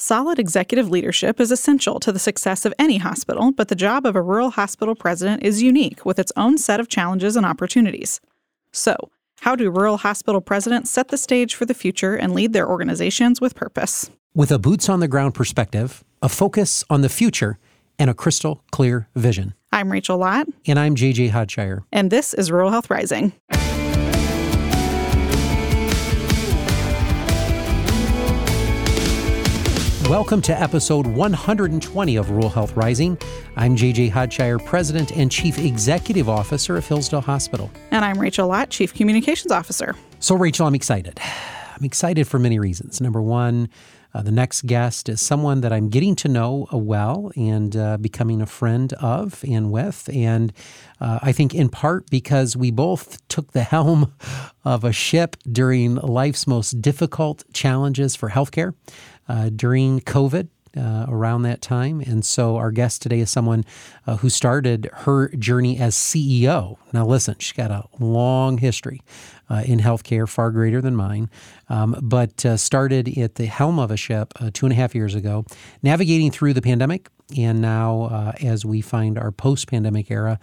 Solid 0.00 0.38
executive 0.38 0.88
leadership 0.88 1.40
is 1.40 1.50
essential 1.50 1.98
to 1.98 2.12
the 2.12 2.20
success 2.20 2.64
of 2.64 2.72
any 2.78 2.98
hospital, 2.98 3.50
but 3.50 3.66
the 3.66 3.74
job 3.74 4.06
of 4.06 4.14
a 4.14 4.22
rural 4.22 4.50
hospital 4.50 4.94
president 4.94 5.42
is 5.42 5.60
unique 5.60 6.06
with 6.06 6.20
its 6.20 6.30
own 6.36 6.56
set 6.56 6.78
of 6.78 6.88
challenges 6.88 7.34
and 7.34 7.44
opportunities. 7.44 8.20
So, 8.70 8.94
how 9.40 9.56
do 9.56 9.68
rural 9.72 9.96
hospital 9.96 10.40
presidents 10.40 10.88
set 10.88 11.08
the 11.08 11.18
stage 11.18 11.56
for 11.56 11.66
the 11.66 11.74
future 11.74 12.14
and 12.14 12.32
lead 12.32 12.52
their 12.52 12.68
organizations 12.68 13.40
with 13.40 13.56
purpose? 13.56 14.08
With 14.36 14.52
a 14.52 14.58
boots 14.60 14.88
on 14.88 15.00
the 15.00 15.08
ground 15.08 15.34
perspective, 15.34 16.04
a 16.22 16.28
focus 16.28 16.84
on 16.88 17.00
the 17.00 17.08
future, 17.08 17.58
and 17.98 18.08
a 18.08 18.14
crystal 18.14 18.62
clear 18.70 19.08
vision. 19.16 19.54
I'm 19.72 19.90
Rachel 19.90 20.18
Lott. 20.18 20.46
And 20.64 20.78
I'm 20.78 20.94
JJ 20.94 21.30
Hodshire. 21.30 21.82
And 21.90 22.12
this 22.12 22.34
is 22.34 22.52
Rural 22.52 22.70
Health 22.70 22.88
Rising. 22.88 23.32
Welcome 30.08 30.40
to 30.42 30.58
episode 30.58 31.06
120 31.06 32.16
of 32.16 32.30
Rural 32.30 32.48
Health 32.48 32.74
Rising. 32.74 33.18
I'm 33.56 33.76
JJ 33.76 34.10
Hodshire, 34.10 34.58
President 34.58 35.14
and 35.14 35.30
Chief 35.30 35.58
Executive 35.58 36.30
Officer 36.30 36.78
of 36.78 36.88
Hillsdale 36.88 37.20
Hospital. 37.20 37.70
And 37.90 38.02
I'm 38.02 38.18
Rachel 38.18 38.48
Lott, 38.48 38.70
Chief 38.70 38.94
Communications 38.94 39.52
Officer. 39.52 39.94
So, 40.18 40.34
Rachel, 40.34 40.66
I'm 40.66 40.74
excited. 40.74 41.20
I'm 41.76 41.84
excited 41.84 42.26
for 42.26 42.38
many 42.38 42.58
reasons. 42.58 43.02
Number 43.02 43.20
one, 43.20 43.68
uh, 44.14 44.22
the 44.22 44.32
next 44.32 44.62
guest 44.62 45.10
is 45.10 45.20
someone 45.20 45.60
that 45.60 45.74
I'm 45.74 45.90
getting 45.90 46.16
to 46.16 46.28
know 46.28 46.66
uh, 46.72 46.78
well 46.78 47.30
and 47.36 47.76
uh, 47.76 47.98
becoming 47.98 48.40
a 48.40 48.46
friend 48.46 48.94
of 48.94 49.44
and 49.46 49.70
with. 49.70 50.08
And 50.10 50.54
uh, 51.02 51.18
I 51.20 51.32
think 51.32 51.54
in 51.54 51.68
part 51.68 52.08
because 52.08 52.56
we 52.56 52.70
both 52.70 53.28
took 53.28 53.52
the 53.52 53.62
helm 53.62 54.14
of 54.64 54.84
a 54.84 54.92
ship 54.92 55.36
during 55.52 55.96
life's 55.96 56.46
most 56.46 56.80
difficult 56.80 57.44
challenges 57.52 58.16
for 58.16 58.30
healthcare 58.30 58.72
uh, 59.28 59.50
during 59.54 60.00
COVID. 60.00 60.48
Uh, 60.76 61.06
around 61.08 61.42
that 61.42 61.62
time. 61.62 62.00
And 62.00 62.24
so 62.24 62.56
our 62.56 62.70
guest 62.70 63.00
today 63.00 63.20
is 63.20 63.30
someone 63.30 63.64
uh, 64.06 64.18
who 64.18 64.28
started 64.28 64.88
her 64.92 65.28
journey 65.30 65.78
as 65.78 65.96
CEO. 65.96 66.76
Now, 66.92 67.06
listen, 67.06 67.36
she's 67.38 67.56
got 67.56 67.70
a 67.70 67.84
long 67.98 68.58
history 68.58 69.00
uh, 69.50 69.62
in 69.64 69.80
healthcare, 69.80 70.28
far 70.28 70.50
greater 70.50 70.80
than 70.80 70.94
mine, 70.94 71.30
um, 71.68 71.96
but 72.02 72.44
uh, 72.44 72.56
started 72.56 73.16
at 73.18 73.36
the 73.36 73.46
helm 73.46 73.78
of 73.78 73.90
a 73.90 73.96
ship 73.96 74.32
uh, 74.40 74.50
two 74.52 74.66
and 74.66 74.72
a 74.72 74.76
half 74.76 74.94
years 74.94 75.14
ago, 75.14 75.44
navigating 75.82 76.30
through 76.30 76.52
the 76.52 76.62
pandemic. 76.62 77.08
And 77.36 77.60
now, 77.60 78.02
uh, 78.02 78.32
as 78.40 78.64
we 78.64 78.80
find 78.80 79.18
our 79.18 79.32
post 79.32 79.68
pandemic 79.68 80.10
era, 80.10 80.38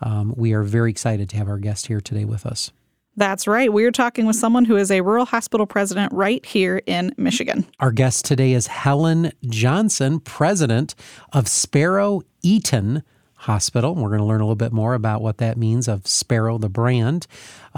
um, 0.00 0.34
we 0.36 0.52
are 0.52 0.62
very 0.62 0.90
excited 0.90 1.28
to 1.30 1.36
have 1.36 1.48
our 1.48 1.58
guest 1.58 1.86
here 1.86 2.00
today 2.00 2.24
with 2.24 2.46
us. 2.46 2.70
That's 3.16 3.46
right. 3.46 3.72
We're 3.72 3.90
talking 3.90 4.26
with 4.26 4.36
someone 4.36 4.64
who 4.64 4.76
is 4.76 4.90
a 4.90 5.00
rural 5.00 5.24
hospital 5.24 5.66
president 5.66 6.12
right 6.12 6.44
here 6.46 6.80
in 6.86 7.12
Michigan. 7.16 7.66
Our 7.80 7.92
guest 7.92 8.24
today 8.24 8.52
is 8.52 8.68
Helen 8.68 9.32
Johnson, 9.48 10.20
president 10.20 10.94
of 11.32 11.48
Sparrow 11.48 12.22
Eaton 12.42 13.02
Hospital. 13.34 13.94
We're 13.94 14.08
going 14.08 14.20
to 14.20 14.26
learn 14.26 14.40
a 14.40 14.44
little 14.44 14.54
bit 14.54 14.72
more 14.72 14.94
about 14.94 15.22
what 15.22 15.38
that 15.38 15.56
means 15.56 15.88
of 15.88 16.06
Sparrow, 16.06 16.58
the 16.58 16.68
brand. 16.68 17.26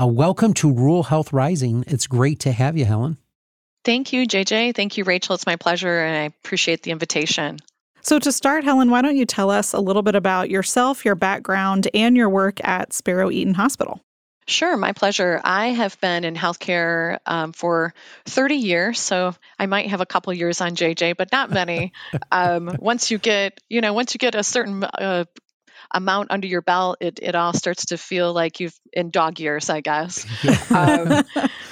Uh, 0.01 0.07
welcome 0.07 0.53
to 0.55 0.71
Rural 0.71 1.05
Health 1.05 1.33
Rising. 1.33 1.85
It's 1.87 2.07
great 2.07 2.39
to 2.41 2.53
have 2.53 2.77
you, 2.77 2.85
Helen. 2.85 3.17
Thank 3.85 4.13
you, 4.13 4.27
JJ. 4.27 4.75
Thank 4.77 4.97
you, 4.97 5.05
Rachel. 5.05 5.35
It's 5.35 5.47
my 5.47 5.57
pleasure, 5.57 6.01
and 6.01 6.17
I 6.17 6.23
appreciate 6.25 6.83
the 6.83 6.91
invitation. 6.91 7.59
So, 8.01 8.19
to 8.19 8.33
start, 8.33 8.65
Helen, 8.65 8.91
why 8.91 9.03
don't 9.03 9.17
you 9.17 9.27
tell 9.27 9.51
us 9.51 9.73
a 9.73 9.81
little 9.81 10.03
bit 10.03 10.15
about 10.15 10.51
yourself, 10.51 11.05
your 11.05 11.15
background, 11.15 11.89
and 11.95 12.17
your 12.17 12.29
work 12.29 12.61
at 12.65 12.93
Sparrow 12.93 13.31
Eaton 13.31 13.55
Hospital? 13.55 14.01
Sure, 14.47 14.77
my 14.77 14.93
pleasure. 14.93 15.41
I 15.43 15.69
have 15.69 16.01
been 16.01 16.25
in 16.25 16.35
healthcare 16.35 17.19
um, 17.27 17.53
for 17.53 17.95
30 18.27 18.57
years, 18.57 18.99
so 18.99 19.35
I 19.59 19.67
might 19.67 19.89
have 19.89 20.01
a 20.01 20.07
couple 20.07 20.33
years 20.33 20.61
on 20.61 20.75
JJ, 20.75 21.17
but 21.17 21.31
not 21.31 21.51
many. 21.51 21.93
um, 22.33 22.77
once 22.81 23.11
you 23.11 23.19
get, 23.19 23.61
you 23.69 23.81
know, 23.81 23.93
once 23.93 24.15
you 24.15 24.19
get 24.19 24.35
a 24.35 24.43
certain 24.43 24.83
uh, 24.83 25.25
amount 25.93 26.33
under 26.33 26.47
your 26.47 26.63
belt, 26.63 26.99
it, 27.01 27.21
it 27.23 27.35
all 27.37 27.53
starts 27.53 27.87
to 27.87 27.99
feel 27.99 28.33
like 28.33 28.59
you've 28.59 28.79
in 28.93 29.11
dog 29.11 29.39
years, 29.39 29.71
I 29.71 29.81
guess. 29.81 30.27
Um, 30.73 31.09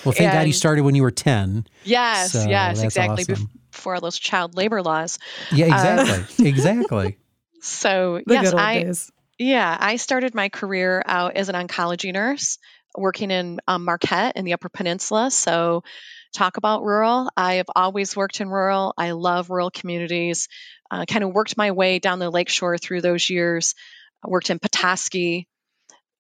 well, 0.05 0.13
thank 0.13 0.33
God 0.33 0.47
you 0.47 0.53
started 0.53 0.85
when 0.85 0.95
you 0.95 1.03
were 1.03 1.11
10. 1.11 1.67
Yes, 1.85 2.33
so 2.33 2.49
yes, 2.51 2.83
exactly. 2.83 3.23
Awesome. 3.23 3.51
Before 3.73 3.95
all 3.95 4.01
those 4.01 4.19
child 4.19 4.55
labor 4.55 4.83
laws. 4.83 5.19
Yeah, 5.51 5.67
exactly. 5.67 6.49
exactly. 6.49 7.19
So, 7.63 8.23
the 8.25 8.35
yes, 8.35 8.55
I. 8.55 8.85
Days. 8.85 9.13
Yeah, 9.41 9.75
I 9.81 9.97
started 9.97 10.35
my 10.35 10.51
career 10.51 11.03
out 11.07 11.35
as 11.35 11.49
an 11.49 11.55
oncology 11.55 12.13
nurse 12.13 12.59
working 12.95 13.31
in 13.31 13.59
um, 13.67 13.87
Marquette 13.87 14.37
in 14.37 14.45
the 14.45 14.53
Upper 14.53 14.69
Peninsula. 14.69 15.31
So, 15.31 15.83
talk 16.35 16.59
about 16.59 16.83
rural. 16.83 17.31
I 17.39 17.55
have 17.55 17.71
always 17.75 18.15
worked 18.15 18.43
in 18.43 18.51
rural. 18.51 18.93
I 18.99 19.13
love 19.13 19.49
rural 19.49 19.71
communities. 19.71 20.47
Uh, 20.91 21.07
kind 21.07 21.25
of 21.25 21.33
worked 21.33 21.57
my 21.57 21.71
way 21.71 22.01
down 22.01 22.19
the 22.19 22.29
lakeshore 22.29 22.77
through 22.77 23.01
those 23.01 23.31
years. 23.31 23.75
I 24.23 24.29
worked 24.29 24.51
in 24.51 24.59
Petoskey, 24.59 25.49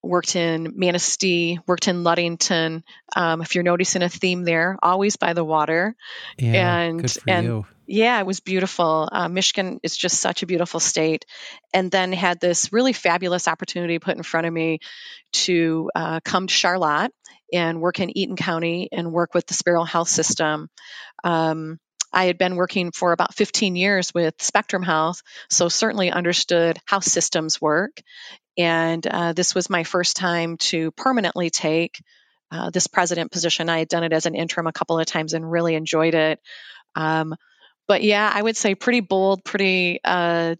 worked 0.02 0.34
in 0.34 0.72
Manistee, 0.76 1.58
worked 1.66 1.88
in 1.88 2.02
Ludington. 2.02 2.84
Um, 3.14 3.42
if 3.42 3.54
you're 3.54 3.64
noticing 3.64 4.00
a 4.02 4.08
theme 4.08 4.44
there, 4.44 4.78
always 4.82 5.16
by 5.16 5.34
the 5.34 5.44
water. 5.44 5.94
Yeah, 6.38 6.78
and 6.78 7.02
good 7.02 7.10
for 7.10 7.28
and 7.30 7.44
you. 7.44 7.66
Yeah, 7.90 8.18
it 8.20 8.26
was 8.26 8.40
beautiful. 8.40 9.08
Uh, 9.10 9.28
Michigan 9.28 9.80
is 9.82 9.96
just 9.96 10.20
such 10.20 10.42
a 10.42 10.46
beautiful 10.46 10.80
state. 10.80 11.26
And 11.74 11.90
then 11.90 12.12
had 12.12 12.40
this 12.40 12.72
really 12.72 12.92
fabulous 12.92 13.48
opportunity 13.48 13.98
put 13.98 14.16
in 14.16 14.22
front 14.22 14.46
of 14.46 14.52
me 14.52 14.78
to 15.32 15.90
uh, 15.94 16.20
come 16.24 16.46
to 16.46 16.54
Charlotte 16.54 17.12
and 17.52 17.80
work 17.80 18.00
in 18.00 18.16
Eaton 18.16 18.36
County 18.36 18.88
and 18.92 19.12
work 19.12 19.34
with 19.34 19.46
the 19.46 19.54
Sparrow 19.54 19.84
Health 19.84 20.08
System. 20.08 20.68
Um, 21.24 21.78
I 22.12 22.24
had 22.24 22.38
been 22.38 22.56
working 22.56 22.90
for 22.90 23.12
about 23.12 23.34
15 23.34 23.76
years 23.76 24.12
with 24.12 24.34
Spectrum 24.40 24.82
Health, 24.82 25.22
so 25.48 25.68
certainly 25.68 26.10
understood 26.10 26.78
how 26.86 27.00
systems 27.00 27.60
work 27.60 28.00
and 28.58 29.06
uh, 29.06 29.32
this 29.32 29.54
was 29.54 29.70
my 29.70 29.84
first 29.84 30.16
time 30.16 30.56
to 30.58 30.90
permanently 30.92 31.50
take 31.50 32.02
uh, 32.50 32.70
this 32.70 32.88
president 32.88 33.30
position. 33.30 33.68
I 33.68 33.78
had 33.78 33.88
done 33.88 34.04
it 34.04 34.12
as 34.12 34.26
an 34.26 34.34
interim 34.34 34.66
a 34.66 34.72
couple 34.72 34.98
of 34.98 35.06
times 35.06 35.34
and 35.34 35.50
really 35.50 35.74
enjoyed 35.74 36.14
it. 36.14 36.40
Um, 36.96 37.34
but 37.90 38.04
yeah, 38.04 38.30
I 38.32 38.40
would 38.40 38.56
say 38.56 38.76
pretty 38.76 39.00
bold, 39.00 39.42
pretty 39.42 39.98
uh, 40.04 40.54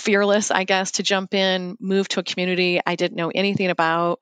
fearless, 0.00 0.50
I 0.50 0.64
guess, 0.64 0.90
to 0.92 1.04
jump 1.04 1.32
in, 1.32 1.76
move 1.78 2.08
to 2.08 2.18
a 2.18 2.24
community 2.24 2.80
I 2.84 2.96
didn't 2.96 3.16
know 3.16 3.30
anything 3.32 3.70
about 3.70 4.18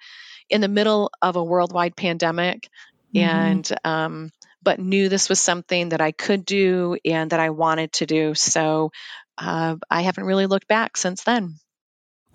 in 0.50 0.60
the 0.60 0.68
middle 0.68 1.10
of 1.22 1.36
a 1.36 1.42
worldwide 1.42 1.96
pandemic. 1.96 2.68
Mm-hmm. 3.14 3.18
And, 3.18 3.72
um, 3.82 4.30
but 4.62 4.78
knew 4.78 5.08
this 5.08 5.30
was 5.30 5.40
something 5.40 5.88
that 5.88 6.02
I 6.02 6.12
could 6.12 6.44
do 6.44 6.98
and 7.02 7.30
that 7.30 7.40
I 7.40 7.48
wanted 7.48 7.94
to 7.94 8.04
do. 8.04 8.34
So 8.34 8.92
uh, 9.38 9.76
I 9.90 10.02
haven't 10.02 10.24
really 10.24 10.44
looked 10.44 10.68
back 10.68 10.98
since 10.98 11.24
then. 11.24 11.54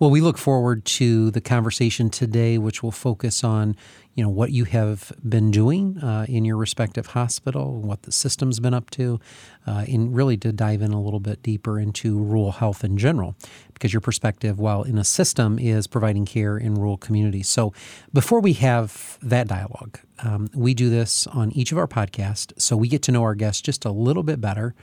Well, 0.00 0.10
we 0.10 0.20
look 0.20 0.38
forward 0.38 0.84
to 0.86 1.30
the 1.30 1.40
conversation 1.40 2.10
today, 2.10 2.58
which 2.58 2.82
will 2.82 2.90
focus 2.90 3.44
on, 3.44 3.76
you 4.18 4.24
know, 4.24 4.30
what 4.30 4.50
you 4.50 4.64
have 4.64 5.12
been 5.28 5.52
doing 5.52 5.96
uh, 5.98 6.26
in 6.28 6.44
your 6.44 6.56
respective 6.56 7.06
hospital, 7.06 7.80
what 7.80 8.02
the 8.02 8.10
system's 8.10 8.58
been 8.58 8.74
up 8.74 8.90
to, 8.90 9.20
uh, 9.64 9.84
and 9.86 10.12
really 10.12 10.36
to 10.36 10.50
dive 10.50 10.82
in 10.82 10.90
a 10.90 11.00
little 11.00 11.20
bit 11.20 11.40
deeper 11.40 11.78
into 11.78 12.18
rural 12.18 12.50
health 12.50 12.82
in 12.82 12.98
general, 12.98 13.36
because 13.72 13.92
your 13.92 14.00
perspective, 14.00 14.58
while 14.58 14.82
in 14.82 14.98
a 14.98 15.04
system, 15.04 15.56
is 15.56 15.86
providing 15.86 16.26
care 16.26 16.58
in 16.58 16.74
rural 16.74 16.96
communities. 16.96 17.46
So, 17.46 17.72
before 18.12 18.40
we 18.40 18.54
have 18.54 19.20
that 19.22 19.46
dialogue, 19.46 20.00
um, 20.24 20.48
we 20.52 20.74
do 20.74 20.90
this 20.90 21.28
on 21.28 21.52
each 21.52 21.70
of 21.70 21.78
our 21.78 21.86
podcasts, 21.86 22.60
so 22.60 22.76
we 22.76 22.88
get 22.88 23.02
to 23.02 23.12
know 23.12 23.22
our 23.22 23.36
guests 23.36 23.62
just 23.62 23.84
a 23.84 23.92
little 23.92 24.24
bit 24.24 24.40
better, 24.40 24.74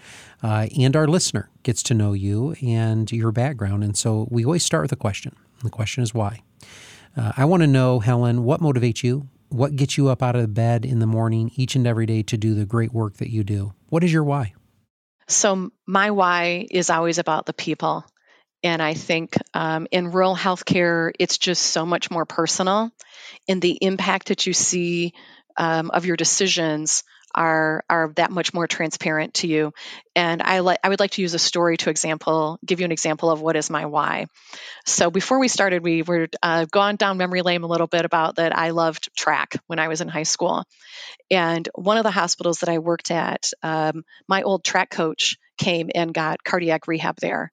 uh, 0.43 0.67
and 0.79 0.95
our 0.95 1.09
listener 1.09 1.49
gets 1.63 1.83
to 1.83 1.93
know 1.93 2.13
you 2.13 2.55
and 2.61 3.11
your 3.11 3.33
background. 3.33 3.83
And 3.83 3.97
so 3.97 4.29
we 4.31 4.45
always 4.45 4.63
start 4.63 4.83
with 4.83 4.93
a 4.93 4.95
question. 4.95 5.35
The 5.61 5.69
question 5.69 6.03
is 6.03 6.13
why. 6.13 6.41
Uh, 7.17 7.31
I 7.37 7.45
want 7.45 7.61
to 7.61 7.67
know, 7.67 7.99
Helen, 7.99 8.43
what 8.43 8.61
motivates 8.61 9.03
you? 9.03 9.29
What 9.49 9.75
gets 9.75 9.97
you 9.97 10.09
up 10.09 10.21
out 10.21 10.35
of 10.35 10.53
bed 10.53 10.85
in 10.85 10.99
the 10.99 11.07
morning 11.07 11.51
each 11.55 11.75
and 11.75 11.87
every 11.87 12.05
day 12.05 12.23
to 12.23 12.37
do 12.37 12.53
the 12.55 12.65
great 12.65 12.93
work 12.93 13.17
that 13.17 13.29
you 13.29 13.43
do? 13.43 13.73
What 13.89 14.03
is 14.03 14.11
your 14.11 14.23
why? 14.23 14.53
So, 15.27 15.71
my 15.87 16.11
why 16.11 16.67
is 16.69 16.89
always 16.89 17.17
about 17.17 17.45
the 17.45 17.53
people. 17.53 18.05
And 18.63 18.81
I 18.81 18.95
think 18.95 19.35
um, 19.53 19.87
in 19.91 20.11
rural 20.11 20.35
healthcare, 20.35 21.11
it's 21.19 21.37
just 21.37 21.61
so 21.61 21.85
much 21.85 22.11
more 22.11 22.25
personal. 22.25 22.91
And 23.47 23.61
the 23.61 23.77
impact 23.81 24.27
that 24.27 24.45
you 24.45 24.53
see 24.53 25.13
um, 25.57 25.91
of 25.91 26.05
your 26.05 26.17
decisions 26.17 27.03
are 27.35 27.83
are 27.89 28.11
that 28.15 28.31
much 28.31 28.53
more 28.53 28.67
transparent 28.67 29.35
to 29.35 29.47
you. 29.47 29.73
And 30.15 30.41
I 30.41 30.59
like 30.59 30.79
I 30.83 30.89
would 30.89 30.99
like 30.99 31.11
to 31.11 31.21
use 31.21 31.33
a 31.33 31.39
story 31.39 31.77
to 31.77 31.89
example 31.89 32.57
give 32.65 32.79
you 32.79 32.85
an 32.85 32.91
example 32.91 33.29
of 33.29 33.41
what 33.41 33.55
is 33.55 33.69
my 33.69 33.85
why. 33.85 34.25
So 34.85 35.11
before 35.11 35.39
we 35.39 35.47
started, 35.47 35.83
we 35.83 36.01
were 36.01 36.27
uh, 36.41 36.65
gone 36.71 36.95
down 36.95 37.17
memory 37.17 37.41
lane 37.41 37.63
a 37.63 37.67
little 37.67 37.87
bit 37.87 38.05
about 38.05 38.37
that. 38.37 38.57
I 38.57 38.71
loved 38.71 39.09
track 39.15 39.55
when 39.67 39.79
I 39.79 39.89
was 39.89 40.01
in 40.01 40.07
high 40.07 40.23
school, 40.23 40.63
and 41.29 41.67
one 41.75 41.97
of 41.97 42.03
the 42.03 42.11
hospitals 42.11 42.59
that 42.59 42.69
I 42.69 42.79
worked 42.79 43.11
at, 43.11 43.51
um, 43.61 44.03
my 44.27 44.43
old 44.43 44.63
track 44.63 44.89
coach 44.89 45.37
came 45.57 45.89
and 45.93 46.13
got 46.13 46.43
cardiac 46.43 46.87
rehab 46.87 47.17
there. 47.19 47.51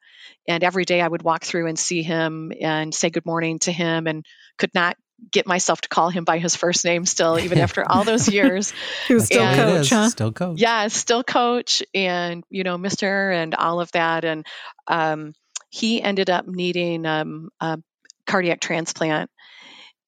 And 0.48 0.64
every 0.64 0.84
day 0.84 1.00
I 1.00 1.08
would 1.08 1.22
walk 1.22 1.44
through 1.44 1.68
and 1.68 1.78
see 1.78 2.02
him 2.02 2.52
and 2.60 2.94
say 2.94 3.10
good 3.10 3.26
morning 3.26 3.60
to 3.60 3.72
him 3.72 4.06
and 4.06 4.26
could 4.58 4.74
not 4.74 4.96
get 5.30 5.46
myself 5.46 5.80
to 5.82 5.88
call 5.88 6.10
him 6.10 6.24
by 6.24 6.38
his 6.38 6.56
first 6.56 6.84
name 6.84 7.06
still, 7.06 7.38
even 7.38 7.58
after 7.58 7.88
all 7.88 8.04
those 8.04 8.28
years. 8.32 8.72
he 9.08 9.14
was 9.14 9.26
still 9.26 9.42
And- 9.42 9.56
coach, 9.56 9.90
huh? 9.90 10.08
Still 10.10 10.32
coach. 10.32 10.58
yeah, 10.60 10.88
still 10.88 11.22
coach 11.22 11.82
and, 11.94 12.44
you 12.50 12.64
know, 12.64 12.76
Mister 12.78 13.30
and 13.30 13.54
all 13.54 13.80
of 13.80 13.90
that. 13.92 14.24
And 14.24 14.46
um, 14.88 15.32
he 15.70 16.02
ended 16.02 16.28
up 16.30 16.46
needing 16.46 17.06
um, 17.06 17.50
a 17.60 17.78
cardiac 18.26 18.60
transplant. 18.60 19.30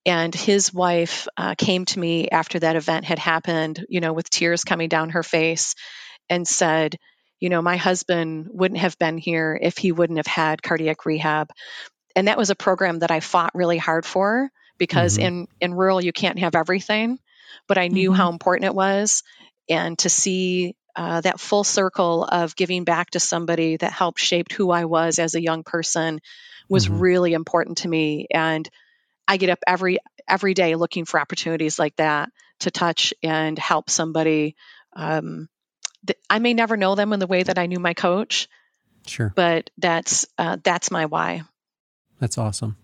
And 0.06 0.34
his 0.34 0.72
wife 0.75 1.26
uh, 1.38 1.55
came 1.56 1.87
to 1.87 1.99
me 1.99 2.28
after 2.28 2.58
that 2.58 2.76
event 2.76 3.06
had 3.06 3.19
happened, 3.19 3.87
you 3.88 4.00
know, 4.00 4.12
with 4.12 4.28
tears 4.28 4.62
coming 4.64 4.90
down 4.90 5.11
her 5.11 5.22
face 5.22 5.75
and 6.28 6.46
said, 6.46 6.96
you 7.40 7.49
know, 7.49 7.62
my 7.62 7.76
husband 7.78 8.49
wouldn't 8.50 8.81
have 8.81 8.99
been 8.99 9.16
here 9.16 9.58
if 9.61 9.78
he 9.78 9.93
wouldn't 9.93 10.19
have 10.19 10.26
had 10.26 10.62
cardiac 10.62 11.06
rehab. 11.06 11.49
And 12.14 12.28
that 12.28 12.37
was 12.38 12.50
a 12.50 12.55
program 12.55 12.99
that 12.99 13.11
I 13.11 13.20
fought 13.20 13.55
really 13.55 13.78
hard 13.78 14.05
for 14.05 14.50
because 14.79 15.19
Mhm. 15.19 15.23
in, 15.23 15.49
in 15.61 15.75
rural, 15.75 16.03
you 16.03 16.12
can't 16.12 16.38
have 16.38 16.55
everything. 16.55 17.19
But 17.67 17.79
I 17.79 17.88
knew 17.88 18.11
Mhm. 18.11 18.17
how 18.17 18.31
important 18.31 18.67
it 18.67 18.75
was. 18.75 19.23
And 19.69 19.99
to 20.00 20.09
see 20.09 20.76
uh, 20.97 21.21
that 21.23 21.41
full 21.41 21.65
circle 21.65 22.23
of 22.25 22.55
giving 22.55 22.85
back 22.85 23.11
to 23.11 23.19
somebody 23.19 23.76
that 23.76 23.91
helped 23.91 24.21
shaped 24.21 24.53
who 24.53 24.71
I 24.71 24.85
was 24.85 25.19
as 25.19 25.35
a 25.35 25.43
young 25.43 25.65
person 25.65 26.21
was 26.69 26.87
Mhm. 26.87 27.00
really 27.00 27.32
important 27.32 27.79
to 27.79 27.88
me. 27.88 28.29
And 28.32 28.69
I 29.26 29.37
get 29.38 29.50
up 29.50 29.59
every 29.67 29.99
every 30.29 30.55
day 30.55 30.76
looking 30.76 31.05
for 31.05 31.19
opportunities 31.19 31.81
like 31.81 31.97
that 31.97 32.29
to 32.61 32.71
touch 32.71 33.12
and 33.25 33.59
help 33.59 33.91
somebody. 33.91 34.55
Um, 34.94 35.49
th- 36.06 36.19
I 36.31 36.38
may 36.38 36.55
never 36.55 36.76
know 36.76 36.94
them 36.94 37.12
in 37.12 37.19
the 37.19 37.26
way 37.26 37.43
that 37.43 37.59
I 37.59 37.67
knew 37.67 37.81
my 37.81 37.94
coach, 37.94 38.49
Sure. 39.06 39.32
but 39.35 39.71
that's 39.79 40.26
uh, 40.38 40.59
that's 40.62 40.93
my 40.93 41.06
why. 41.06 41.43
That's 42.21 42.38
awesome. 42.38 42.76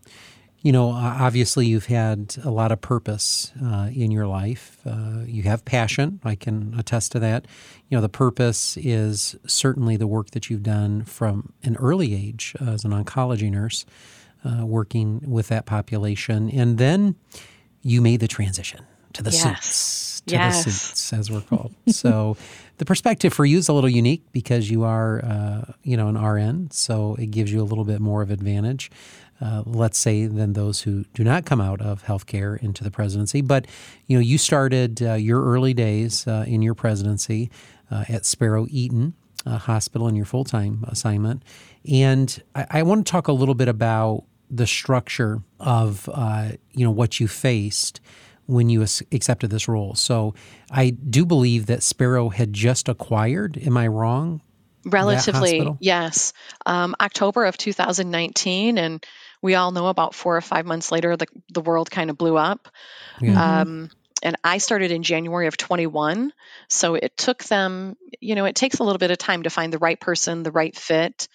You 0.62 0.72
know, 0.72 0.90
obviously, 0.90 1.66
you've 1.66 1.86
had 1.86 2.36
a 2.44 2.50
lot 2.50 2.70
of 2.70 2.82
purpose 2.82 3.50
uh, 3.64 3.88
in 3.94 4.10
your 4.10 4.26
life. 4.26 4.78
Uh, 4.84 5.20
you 5.26 5.44
have 5.44 5.64
passion. 5.64 6.20
I 6.22 6.34
can 6.34 6.74
attest 6.78 7.12
to 7.12 7.18
that. 7.20 7.46
You 7.88 7.96
know, 7.96 8.02
the 8.02 8.10
purpose 8.10 8.76
is 8.76 9.36
certainly 9.46 9.96
the 9.96 10.06
work 10.06 10.32
that 10.32 10.50
you've 10.50 10.62
done 10.62 11.04
from 11.04 11.54
an 11.62 11.76
early 11.76 12.14
age 12.14 12.54
as 12.60 12.84
an 12.84 12.90
oncology 12.90 13.50
nurse, 13.50 13.86
uh, 14.44 14.66
working 14.66 15.22
with 15.26 15.48
that 15.48 15.64
population. 15.64 16.50
And 16.50 16.76
then 16.76 17.14
you 17.80 18.02
made 18.02 18.20
the 18.20 18.28
transition 18.28 18.80
to 19.14 19.22
the 19.22 19.30
Yes. 19.30 19.42
suits, 19.64 20.20
to 20.26 20.34
Yes. 20.34 20.64
the 20.66 20.70
suits, 20.72 21.12
as 21.14 21.30
we're 21.30 21.40
called. 21.40 21.72
so 21.88 22.36
the 22.76 22.84
perspective 22.84 23.32
for 23.32 23.46
you 23.46 23.56
is 23.56 23.68
a 23.70 23.72
little 23.72 23.88
unique 23.88 24.24
because 24.32 24.70
you 24.70 24.84
are, 24.84 25.24
uh, 25.24 25.72
you 25.84 25.96
know, 25.96 26.08
an 26.08 26.18
RN. 26.18 26.70
So 26.70 27.14
it 27.14 27.30
gives 27.30 27.50
you 27.50 27.62
a 27.62 27.64
little 27.64 27.86
bit 27.86 28.00
more 28.00 28.20
of 28.20 28.30
advantage 28.30 28.90
uh, 29.40 29.62
let's 29.66 29.98
say, 29.98 30.26
than 30.26 30.52
those 30.52 30.82
who 30.82 31.04
do 31.14 31.24
not 31.24 31.44
come 31.44 31.60
out 31.60 31.80
of 31.80 32.04
healthcare 32.04 32.62
into 32.62 32.84
the 32.84 32.90
presidency. 32.90 33.40
But 33.40 33.66
you 34.06 34.16
know, 34.16 34.20
you 34.20 34.38
started 34.38 35.02
uh, 35.02 35.14
your 35.14 35.42
early 35.44 35.74
days 35.74 36.26
uh, 36.26 36.44
in 36.46 36.62
your 36.62 36.74
presidency 36.74 37.50
uh, 37.90 38.04
at 38.08 38.26
Sparrow 38.26 38.66
Eaton 38.68 39.14
uh, 39.46 39.58
Hospital 39.58 40.08
in 40.08 40.16
your 40.16 40.26
full 40.26 40.44
time 40.44 40.84
assignment, 40.88 41.42
and 41.90 42.42
I, 42.54 42.66
I 42.70 42.82
want 42.82 43.06
to 43.06 43.10
talk 43.10 43.28
a 43.28 43.32
little 43.32 43.54
bit 43.54 43.68
about 43.68 44.24
the 44.50 44.66
structure 44.66 45.42
of 45.58 46.08
uh, 46.12 46.50
you 46.72 46.84
know 46.84 46.90
what 46.90 47.20
you 47.20 47.28
faced 47.28 48.00
when 48.46 48.68
you 48.68 48.82
accepted 48.82 49.48
this 49.50 49.68
role. 49.68 49.94
So 49.94 50.34
I 50.70 50.90
do 50.90 51.24
believe 51.24 51.66
that 51.66 51.84
Sparrow 51.84 52.30
had 52.30 52.52
just 52.52 52.88
acquired. 52.88 53.56
Am 53.58 53.76
I 53.76 53.86
wrong? 53.86 54.42
Relatively, 54.84 55.76
yes. 55.78 56.32
Um, 56.66 56.96
October 57.00 57.44
of 57.44 57.56
2019, 57.56 58.78
and 58.78 59.06
we 59.42 59.54
all 59.54 59.72
know 59.72 59.86
about 59.86 60.14
four 60.14 60.36
or 60.36 60.40
five 60.40 60.66
months 60.66 60.92
later, 60.92 61.16
the 61.16 61.26
the 61.52 61.60
world 61.60 61.90
kind 61.90 62.10
of 62.10 62.18
blew 62.18 62.36
up. 62.36 62.68
Yeah. 63.20 63.60
Um, 63.60 63.90
and 64.22 64.36
I 64.44 64.58
started 64.58 64.90
in 64.90 65.02
January 65.02 65.46
of 65.46 65.56
21. 65.56 66.32
So 66.68 66.94
it 66.94 67.16
took 67.16 67.42
them, 67.44 67.96
you 68.20 68.34
know, 68.34 68.44
it 68.44 68.54
takes 68.54 68.78
a 68.78 68.84
little 68.84 68.98
bit 68.98 69.10
of 69.10 69.18
time 69.18 69.44
to 69.44 69.50
find 69.50 69.72
the 69.72 69.78
right 69.78 69.98
person, 69.98 70.42
the 70.42 70.50
right 70.50 70.76
fit. 70.76 71.26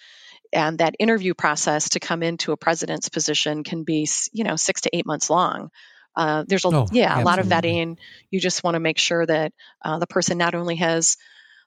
And 0.52 0.78
that 0.78 0.94
interview 0.98 1.34
process 1.34 1.90
to 1.90 2.00
come 2.00 2.22
into 2.22 2.52
a 2.52 2.56
president's 2.56 3.08
position 3.08 3.64
can 3.64 3.82
be, 3.82 4.08
you 4.32 4.44
know, 4.44 4.54
six 4.54 4.82
to 4.82 4.96
eight 4.96 5.06
months 5.06 5.28
long. 5.28 5.70
Uh, 6.14 6.44
there's 6.46 6.64
a 6.64 6.68
Oh, 6.68 6.86
yeah 6.92 7.20
a 7.20 7.24
lot 7.24 7.38
of 7.38 7.46
vetting. 7.46 7.98
You 8.30 8.40
just 8.40 8.64
want 8.64 8.74
to 8.74 8.80
make 8.80 8.98
sure 8.98 9.26
that 9.26 9.52
uh, 9.84 9.98
the 9.98 10.06
person 10.06 10.38
not 10.38 10.54
only 10.54 10.76
has 10.76 11.16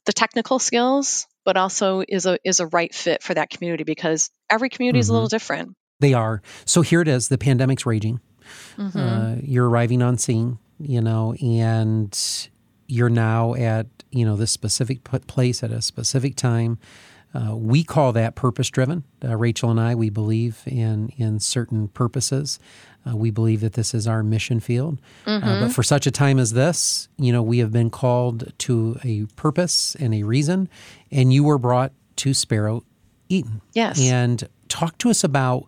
the 0.05 0.13
technical 0.13 0.57
skills, 0.57 1.27
but 1.45 1.57
also 1.57 2.01
is 2.07 2.25
a 2.25 2.39
is 2.43 2.59
a 2.59 2.67
right 2.67 2.93
fit 2.95 3.21
for 3.21 3.33
that 3.33 3.49
community 3.49 3.83
because 3.83 4.31
every 4.49 4.69
community 4.69 4.99
is 4.99 5.09
a 5.09 5.13
little 5.13 5.27
different. 5.27 5.75
They 5.99 6.13
are. 6.13 6.41
So 6.65 6.81
here 6.81 7.01
it 7.01 7.07
is. 7.07 7.27
The 7.27 7.37
pandemic's 7.37 7.85
raging. 7.85 8.19
Mhm. 8.77 8.95
Uh, 8.95 9.41
you're 9.43 9.69
arriving 9.69 10.01
on 10.01 10.17
scene, 10.17 10.57
you 10.79 11.01
know, 11.01 11.33
and 11.41 12.17
you're 12.87 13.09
now 13.09 13.53
at 13.55 13.85
you 14.11 14.25
know 14.25 14.35
this 14.35 14.49
specific 14.51 15.03
place 15.03 15.61
at 15.61 15.71
a 15.71 15.81
specific 15.81 16.35
time. 16.35 16.79
Uh, 17.31 17.55
we 17.55 17.83
call 17.83 18.11
that 18.13 18.33
purpose 18.33 18.69
driven. 18.71 19.03
Uh, 19.23 19.35
Rachel 19.37 19.69
and 19.69 19.79
I, 19.79 19.93
we 19.93 20.09
believe 20.09 20.63
in 20.65 21.09
in 21.17 21.39
certain 21.39 21.89
purposes. 21.89 22.57
Uh, 23.07 23.15
we 23.15 23.29
believe 23.29 23.61
that 23.61 23.73
this 23.73 23.93
is 23.93 24.07
our 24.07 24.23
mission 24.23 24.59
field. 24.59 24.99
Uh, 25.27 25.39
but 25.61 25.71
for 25.71 25.83
such 25.83 26.07
a 26.07 26.11
time 26.11 26.39
as 26.39 26.53
this, 26.53 27.07
you 27.17 27.31
know, 27.31 27.43
we 27.43 27.59
have 27.59 27.71
been 27.71 27.89
called 27.89 28.51
to 28.59 28.97
a 29.03 29.25
purpose 29.35 29.95
and 29.99 30.13
a 30.15 30.23
reason, 30.23 30.67
and 31.11 31.31
you 31.31 31.43
were 31.43 31.57
brought 31.59 31.91
to 32.17 32.33
Sparrow 32.33 32.83
Eaton. 33.29 33.61
Yes. 33.73 33.99
And 34.01 34.47
talk 34.69 34.97
to 34.99 35.09
us 35.09 35.23
about 35.23 35.65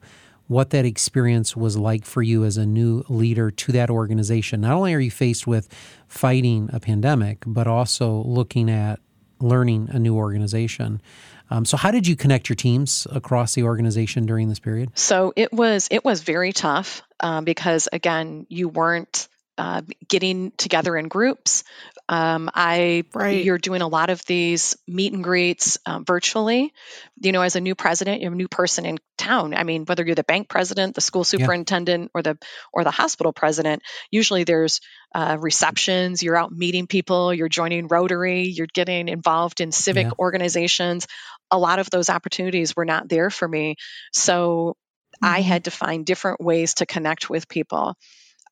what 0.51 0.71
that 0.71 0.83
experience 0.83 1.55
was 1.55 1.77
like 1.77 2.03
for 2.03 2.21
you 2.21 2.43
as 2.43 2.57
a 2.57 2.65
new 2.65 3.05
leader 3.07 3.49
to 3.49 3.71
that 3.71 3.89
organization. 3.89 4.59
Not 4.59 4.73
only 4.73 4.93
are 4.93 4.99
you 4.99 5.09
faced 5.09 5.47
with 5.47 5.69
fighting 6.09 6.69
a 6.73 6.79
pandemic, 6.81 7.37
but 7.47 7.67
also 7.67 8.21
looking 8.23 8.69
at 8.69 8.99
learning 9.39 9.87
a 9.91 9.97
new 9.97 10.17
organization. 10.17 11.01
Um, 11.49 11.63
so, 11.63 11.77
how 11.77 11.89
did 11.89 12.05
you 12.05 12.17
connect 12.17 12.49
your 12.49 12.57
teams 12.57 13.07
across 13.11 13.55
the 13.55 13.63
organization 13.63 14.25
during 14.25 14.49
this 14.49 14.59
period? 14.59 14.91
So 14.95 15.31
it 15.37 15.53
was 15.53 15.87
it 15.89 16.03
was 16.03 16.21
very 16.21 16.51
tough 16.51 17.01
um, 17.21 17.45
because 17.45 17.87
again 17.93 18.45
you 18.49 18.67
weren't 18.67 19.29
uh, 19.57 19.81
getting 20.07 20.51
together 20.57 20.97
in 20.97 21.07
groups. 21.07 21.63
Um, 22.09 22.49
I 22.53 23.03
Right. 23.13 23.43
you're 23.43 23.57
doing 23.57 23.81
a 23.81 23.87
lot 23.87 24.09
of 24.09 24.25
these 24.25 24.75
meet 24.87 25.13
and 25.13 25.23
greets 25.23 25.77
um, 25.85 26.03
virtually. 26.05 26.73
You 27.21 27.31
know, 27.31 27.41
as 27.41 27.55
a 27.55 27.61
new 27.61 27.75
president, 27.75 28.21
you're 28.21 28.31
a 28.33 28.35
new 28.35 28.47
person 28.47 28.85
in 28.85 28.97
town. 29.17 29.53
I 29.53 29.63
mean, 29.63 29.85
whether 29.85 30.05
you're 30.05 30.15
the 30.15 30.23
bank 30.23 30.49
president, 30.49 30.95
the 30.95 31.01
school 31.01 31.23
superintendent, 31.23 32.11
or 32.13 32.21
the 32.21 32.37
or 32.73 32.83
the 32.83 32.91
hospital 32.91 33.33
president, 33.33 33.83
usually 34.09 34.43
there's 34.43 34.81
uh, 35.13 35.37
receptions. 35.39 36.23
You're 36.23 36.37
out 36.37 36.51
meeting 36.51 36.87
people. 36.87 37.33
You're 37.33 37.49
joining 37.49 37.87
Rotary. 37.87 38.43
You're 38.43 38.67
getting 38.73 39.07
involved 39.07 39.61
in 39.61 39.71
civic 39.71 40.07
Yeah. 40.07 40.19
organizations. 40.19 41.07
A 41.51 41.57
lot 41.57 41.79
of 41.79 41.89
those 41.89 42.09
opportunities 42.09 42.75
were 42.75 42.85
not 42.85 43.09
there 43.09 43.29
for 43.29 43.47
me. 43.47 43.75
So 44.13 44.75
I 45.21 45.41
Mhm. 45.41 45.45
had 45.45 45.65
to 45.65 45.71
find 45.71 46.05
different 46.05 46.41
ways 46.41 46.75
to 46.75 46.85
connect 46.85 47.29
with 47.29 47.47
people. 47.47 47.95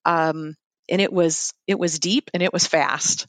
Um, 0.06 0.56
and 0.90 1.02
it 1.02 1.12
was 1.12 1.54
it 1.68 1.80
was 1.80 2.00
deep 2.00 2.30
and 2.34 2.44
it 2.44 2.54
was 2.54 2.68
fast. 2.68 3.28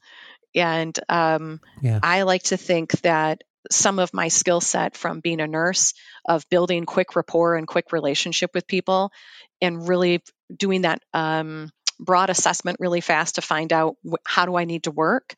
And 0.55 0.99
um, 1.09 1.61
Yeah. 1.81 2.01
I 2.03 2.23
like 2.23 2.45
to 2.45 2.57
think 2.57 2.93
that 3.03 3.43
some 3.71 3.99
of 3.99 4.15
my 4.15 4.29
skill 4.29 4.61
set 4.61 4.97
from 4.97 5.21
being 5.21 5.41
a 5.41 5.47
nurse 5.47 5.95
of 6.27 6.49
building 6.49 6.87
quick 6.87 7.15
rapport 7.15 7.57
and 7.57 7.67
quick 7.67 7.93
relationship 7.93 8.51
with 8.55 8.67
people 8.67 9.13
and 9.61 9.87
really 9.87 10.23
doing 10.55 10.83
that 10.83 11.03
um, 11.13 11.71
broad 11.99 12.31
assessment 12.31 12.79
really 12.81 13.03
fast 13.03 13.35
to 13.35 13.43
find 13.43 13.73
out 13.73 13.97
wh- 14.09 14.15
how 14.25 14.47
do 14.47 14.57
I 14.57 14.65
need 14.65 14.85
to 14.85 14.91
work 14.91 15.35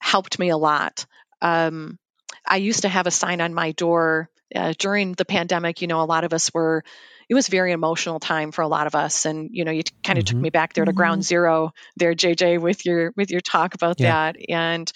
helped 0.00 0.38
me 0.38 0.50
a 0.50 0.56
lot. 0.56 1.06
Um, 1.40 1.98
I 2.46 2.56
used 2.56 2.82
to 2.82 2.88
have 2.88 3.06
a 3.06 3.12
sign 3.12 3.40
on 3.40 3.54
my 3.54 3.72
door 3.72 4.28
uh, 4.54 4.74
during 4.78 5.12
the 5.12 5.24
pandemic. 5.24 5.80
You 5.80 5.88
know, 5.88 6.02
a 6.02 6.04
lot 6.04 6.24
of 6.24 6.32
us 6.32 6.52
were. 6.52 6.84
It 7.28 7.34
was 7.34 7.48
a 7.48 7.50
very 7.50 7.72
emotional 7.72 8.20
time 8.20 8.52
for 8.52 8.62
a 8.62 8.68
lot 8.68 8.86
of 8.86 8.94
us, 8.94 9.26
and 9.26 9.48
you 9.52 9.64
know, 9.64 9.72
you 9.72 9.82
kind 10.04 10.18
of 10.18 10.24
took 10.24 10.36
Mhm. 10.36 10.42
me 10.42 10.50
back 10.50 10.74
there 10.74 10.84
to 10.84 10.92
ground 10.92 11.24
zero, 11.24 11.72
there, 11.96 12.14
JJ, 12.14 12.58
with 12.60 12.84
your 12.84 13.12
with 13.16 13.30
your 13.30 13.40
talk 13.40 13.74
about 13.74 13.98
Yeah. 13.98 14.12
that. 14.22 14.36
And 14.48 14.90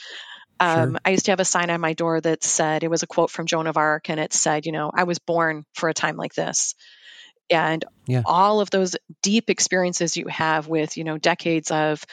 um, 0.61 0.93
Sure. 0.93 0.99
I 1.05 1.11
used 1.11 1.25
to 1.27 1.33
have 1.33 1.41
a 1.41 1.45
sign 1.45 1.71
on 1.71 1.81
my 1.81 1.95
door 1.95 2.21
that 2.21 2.43
said 2.43 2.83
it 2.85 2.91
was 2.91 3.03
a 3.03 3.07
quote 3.07 3.31
from 3.31 3.47
Joan 3.47 3.67
of 3.67 3.77
Arc, 3.77 4.11
and 4.11 4.21
it 4.21 4.33
said, 4.33 4.67
you 4.67 4.73
know, 4.73 4.91
I 4.95 5.05
was 5.05 5.19
born 5.19 5.65
for 5.75 5.89
a 5.89 5.95
time 5.95 6.17
like 6.17 6.35
this. 6.35 6.75
And 7.51 7.85
Yeah. 8.07 8.23
all 8.25 8.61
of 8.61 8.71
those 8.71 8.97
deep 9.23 9.51
experiences 9.51 10.17
you 10.17 10.27
have 10.29 10.69
with, 10.69 10.97
you 10.97 11.05
know, 11.05 11.19
decades 11.19 11.71
of 11.71 12.05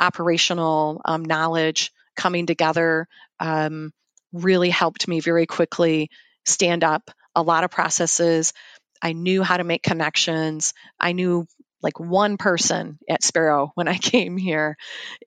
operational 0.00 1.00
um, 1.04 1.24
knowledge 1.24 1.92
coming 2.16 2.46
together 2.46 3.06
um, 3.38 3.92
really 4.32 4.70
helped 4.70 5.06
me 5.06 5.20
very 5.20 5.46
quickly 5.46 6.10
stand 6.44 6.84
up 6.84 7.10
a 7.34 7.42
lot 7.42 7.64
of 7.64 7.70
processes. 7.70 8.52
I 9.02 9.12
knew 9.12 9.42
how 9.42 9.56
to 9.56 9.64
make 9.64 9.82
connections. 9.82 10.74
I 10.98 11.12
knew 11.12 11.46
like 11.82 11.98
one 11.98 12.36
person 12.36 12.98
at 13.08 13.22
Sparrow 13.24 13.72
when 13.74 13.88
I 13.88 13.96
came 14.12 14.36
here. 14.36 14.76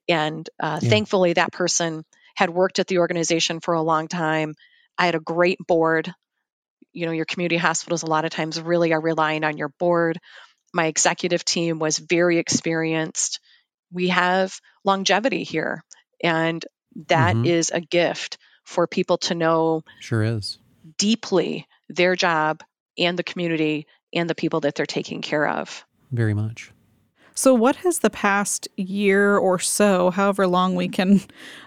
And 0.08 0.48
uh, 0.60 0.80
Yeah. 0.82 0.90
thankfully, 0.90 1.34
that 1.34 1.52
person 1.52 2.06
had 2.36 2.50
worked 2.50 2.80
at 2.80 2.88
the 2.88 3.00
organization 3.00 3.60
for 3.60 3.74
a 3.74 3.82
long 3.82 4.08
time. 4.08 4.56
I 4.98 5.06
had 5.06 5.16
a 5.16 5.20
great 5.20 5.60
board. 5.68 6.14
You 6.92 7.06
know, 7.08 7.12
your 7.12 7.26
community 7.26 7.58
hospitals 7.58 8.04
a 8.04 8.08
lot 8.08 8.26
of 8.26 8.32
times 8.32 8.60
really 8.62 8.94
are 8.94 9.02
relying 9.02 9.44
on 9.44 9.58
your 9.58 9.70
board. 9.70 10.20
my 10.76 10.88
executive 10.88 11.46
team 11.46 11.78
was 11.78 12.00
very 12.00 12.40
experienced. 12.40 13.40
We 13.92 14.08
have 14.08 14.60
longevity 14.84 15.44
here, 15.44 15.84
and 16.24 16.66
that 17.10 17.36
Mhm. 17.36 17.46
is 17.46 17.70
a 17.70 17.80
gift 17.80 18.40
for 18.64 18.88
people 18.88 19.20
to 19.20 19.36
know 19.36 19.84
Sure 20.00 20.24
is. 20.24 20.58
deeply 20.98 21.68
their 21.90 22.16
job 22.16 22.64
and 22.98 23.18
the 23.18 23.24
community 23.24 23.88
and 24.14 24.30
the 24.30 24.36
people 24.36 24.60
that 24.62 24.76
they're 24.76 24.86
taking 24.86 25.22
care 25.22 25.48
of. 25.48 25.86
Very 26.12 26.34
much. 26.34 26.72
So, 27.36 27.54
what 27.54 27.78
has 27.78 28.00
the 28.00 28.12
past 28.12 28.68
year 28.78 29.38
or 29.38 29.58
so, 29.58 30.12
however 30.12 30.46
long 30.46 30.76
we 30.76 30.88
can 30.88 31.22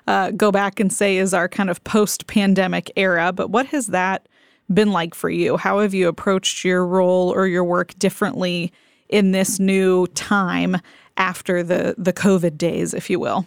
uh, 0.06 0.30
go 0.30 0.52
back 0.52 0.78
and 0.78 0.92
say 0.92 1.16
is 1.16 1.34
our 1.34 1.48
kind 1.48 1.70
of 1.70 1.82
post 1.82 2.26
pandemic 2.28 2.90
era, 2.96 3.32
but 3.32 3.50
what 3.50 3.66
has 3.66 3.88
that 3.88 4.28
been 4.72 4.92
like 4.92 5.14
for 5.14 5.28
you? 5.28 5.56
How 5.56 5.80
have 5.80 5.92
you 5.92 6.08
approached 6.08 6.64
your 6.64 6.86
role 6.86 7.30
or 7.30 7.46
your 7.46 7.64
work 7.64 7.98
differently 7.98 8.72
in 9.08 9.32
this 9.32 9.58
new 9.58 10.06
time 10.08 10.76
after 11.16 11.62
the, 11.62 11.94
the 11.98 12.12
COVID 12.12 12.56
days, 12.56 12.94
if 12.94 13.10
you 13.10 13.18
will? 13.18 13.46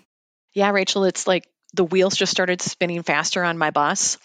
Yeah, 0.54 0.72
Rachel, 0.72 1.06
it's 1.06 1.28
like 1.28 1.48
the 1.74 1.84
wheels 1.84 2.16
just 2.16 2.32
started 2.32 2.62
spinning 2.62 3.04
faster 3.04 3.44
on 3.44 3.58
my 3.58 3.72
bus 3.72 4.18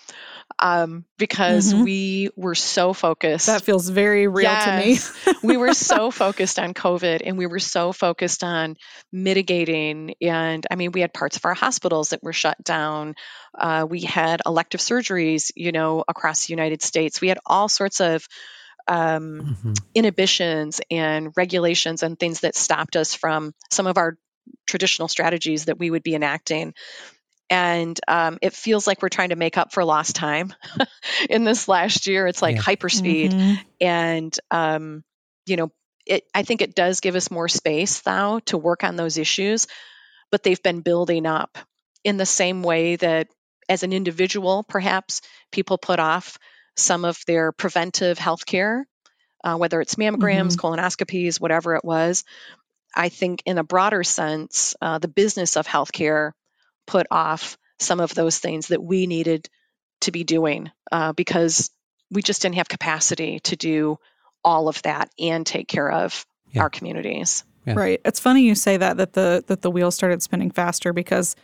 um, 0.59 1.05
because 1.19 1.73
Mhm. 1.75 1.85
we 1.85 2.31
were 2.37 2.55
so 2.55 2.93
focused. 2.93 3.47
That 3.47 3.63
feels 3.63 3.89
very 3.89 4.29
real 4.29 4.51
Yes. 4.51 4.65
to 4.65 4.77
me. 4.77 5.35
we 5.43 5.57
were 5.57 5.73
so 5.75 6.11
focused 6.11 6.59
on 6.59 6.75
COVID 6.75 7.23
and 7.25 7.37
we 7.39 7.47
were 7.47 7.59
so 7.59 7.93
focused 7.93 8.45
on 8.45 8.77
mitigating. 9.13 10.15
And 10.21 10.67
I 10.71 10.77
mean, 10.77 10.93
we 10.93 11.01
had 11.01 11.13
parts 11.13 11.37
of 11.37 11.45
our 11.45 11.55
hospitals 11.55 12.11
that 12.11 12.23
were 12.23 12.33
shut 12.33 12.63
down. 12.63 13.15
Uh, 13.59 13.87
we 13.89 14.01
had 14.03 14.43
elective 14.47 14.81
surgeries, 14.81 15.51
you 15.57 15.73
know, 15.73 16.05
across 16.07 16.47
the 16.47 16.53
United 16.53 16.83
States. 16.83 17.21
We 17.21 17.29
had 17.29 17.39
all 17.47 17.69
sorts 17.69 18.01
of 18.01 18.27
um, 18.87 19.57
Mhm. 19.65 19.79
inhibitions 19.95 20.81
and 20.91 21.33
regulations 21.37 22.03
and 22.03 22.19
things 22.19 22.41
that 22.41 22.55
stopped 22.55 22.97
us 22.97 23.15
from 23.15 23.55
some 23.71 23.87
of 23.87 23.97
our 23.97 24.19
traditional 24.67 25.09
strategies 25.09 25.65
that 25.65 25.79
we 25.79 25.91
would 25.91 26.03
be 26.03 26.15
enacting. 26.15 26.75
And 27.51 27.99
um, 28.09 28.39
it 28.43 28.53
feels 28.55 28.87
like 28.87 29.03
we're 29.03 29.09
trying 29.11 29.29
to 29.29 29.37
make 29.37 29.59
up 29.59 29.73
for 29.73 29.85
lost 29.85 30.17
time 30.17 30.55
in 31.31 31.45
this 31.45 31.69
last 31.69 32.07
year. 32.07 32.27
It's 32.27 32.43
like 32.43 32.57
Yeah. 32.57 32.63
hyperspeed 32.63 33.33
Mhm. 33.35 33.61
and 33.81 34.39
um, 34.51 35.05
you 35.47 35.57
know 35.57 35.71
it 36.07 36.25
i 36.35 36.43
think 36.43 36.61
it 36.63 36.75
does 36.75 37.01
give 37.01 37.15
us 37.17 37.31
more 37.31 37.49
space 37.49 38.05
now 38.07 38.39
to 38.41 38.59
work 38.59 38.85
on 38.85 38.97
those 38.97 39.17
issues 39.19 39.67
but 40.31 40.43
they've 40.43 40.63
been 40.63 40.81
building 40.81 41.27
up 41.27 41.59
in 42.05 42.17
the 42.17 42.27
same 42.27 42.63
way 42.63 42.97
that 42.97 43.29
as 43.69 43.83
an 43.83 43.93
individual 43.93 44.63
perhaps 44.65 45.21
people 45.53 45.79
put 45.79 45.99
off 45.99 46.39
some 46.77 47.05
of 47.05 47.19
their 47.27 47.53
preventive 47.53 48.19
health 48.19 48.45
care 48.47 48.87
uh, 49.45 49.57
whether 49.57 49.81
it's 49.81 49.97
mammograms 49.97 50.57
colonoscopies 50.57 51.41
whatever 51.41 51.75
it 51.75 51.85
was 51.85 52.25
i 52.95 53.09
think 53.09 53.43
in 53.47 53.59
a 53.59 53.65
broader 53.65 54.03
sense 54.05 54.75
uh, 54.81 54.99
the 54.99 55.09
business 55.09 55.57
of 55.57 55.67
healthcare 55.67 56.33
put 56.87 57.07
off 57.11 57.57
some 57.79 58.01
of 58.01 58.15
those 58.15 58.39
things 58.39 58.69
that 58.69 58.83
we 58.83 59.07
needed 59.07 59.49
to 60.03 60.13
be 60.13 60.25
doing 60.25 60.71
uh, 60.93 61.13
because 61.13 61.71
we 62.11 62.23
just 62.23 62.43
didn't 62.43 62.57
have 62.57 62.69
capacity 62.69 63.41
to 63.41 63.57
do 63.57 63.99
all 64.45 64.69
of 64.69 64.81
that 64.83 65.11
and 65.19 65.47
take 65.47 65.67
care 65.69 65.91
of 65.91 66.25
Yeah. 66.53 66.63
our 66.63 66.71
communities. 66.71 67.45
Yeah. 67.67 67.75
Right. 67.77 68.01
It's 68.05 68.21
funny 68.21 68.43
you 68.43 68.55
say 68.55 68.77
that 68.77 68.99
that 68.99 69.15
the 69.15 69.43
that 69.47 69.63
the 69.63 69.71
wheels 69.71 69.95
started 69.95 70.23
spinning 70.23 70.51
faster 70.51 70.93
because 70.93 71.35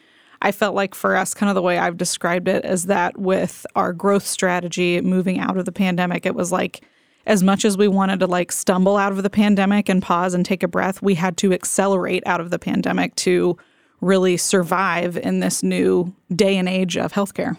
I 0.42 0.52
felt 0.52 0.75
like 0.75 0.94
for 0.94 1.16
us 1.16 1.32
kind 1.35 1.49
of 1.49 1.54
the 1.54 1.62
way 1.62 1.78
I've 1.78 1.97
described 1.97 2.47
it 2.47 2.64
is 2.64 2.85
that 2.87 3.18
with 3.18 3.66
our 3.75 3.92
growth 3.94 4.26
strategy 4.26 5.00
moving 5.00 5.38
out 5.38 5.56
of 5.56 5.64
the 5.64 5.73
pandemic 5.73 6.26
it 6.26 6.35
was 6.35 6.52
like 6.52 6.82
as 7.26 7.42
much 7.42 7.64
as 7.64 7.76
we 7.78 7.88
wanted 7.88 8.20
to 8.20 8.26
like 8.26 8.52
stumble 8.52 8.97
out 8.99 9.12
of 9.12 9.23
the 9.23 9.30
pandemic 9.30 9.88
and 9.88 10.02
pause 10.02 10.35
and 10.35 10.44
take 10.44 10.62
a 10.62 10.68
breath 10.68 11.00
we 11.02 11.14
had 11.14 11.37
to 11.38 11.52
accelerate 11.54 12.23
out 12.26 12.40
of 12.40 12.50
the 12.50 12.59
pandemic 12.59 13.14
to 13.16 13.56
really 14.00 14.37
survive 14.37 15.16
in 15.16 15.40
this 15.40 15.62
new 15.62 16.12
day 16.35 16.57
and 16.57 16.69
age 16.69 16.97
of 16.97 17.12
healthcare. 17.12 17.57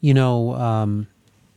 You 0.00 0.14
know, 0.14 0.54
um, 0.54 1.06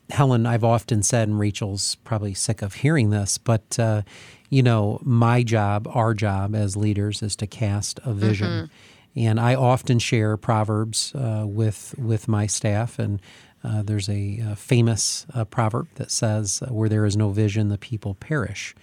Helen, 0.10 0.46
I've 0.46 0.64
often 0.64 1.02
said, 1.02 1.28
and 1.28 1.40
Rachel's 1.40 1.96
probably 2.04 2.34
sick 2.34 2.62
of 2.62 2.76
hearing 2.76 3.10
this, 3.10 3.38
but, 3.38 3.80
uh, 3.80 4.04
you 4.50 4.62
know, 4.62 5.00
my 5.02 5.42
job, 5.42 5.88
our 5.92 6.14
job 6.14 6.54
as 6.54 6.78
leaders 6.78 7.24
is 7.24 7.36
to 7.38 7.48
cast 7.48 8.00
a 8.06 8.14
vision. 8.14 8.70
And 9.16 9.40
I 9.40 9.56
often 9.56 9.98
share 9.98 10.38
Proverbs 10.38 11.14
uh, 11.16 11.46
with, 11.48 11.96
with 11.98 12.28
my 12.28 12.48
staff. 12.48 13.00
And 13.00 13.22
uh, 13.64 13.82
there's 13.82 14.10
a, 14.10 14.42
uh 14.52 14.56
famous 14.56 15.26
uh, 15.34 15.46
proverb 15.46 15.88
that 15.96 16.12
says, 16.12 16.62
Where 16.70 16.90
there 16.90 17.06
is 17.06 17.18
no 17.18 17.30
vision, 17.30 17.70
the 17.70 17.78
people 17.78 18.14
perish. 18.14 18.76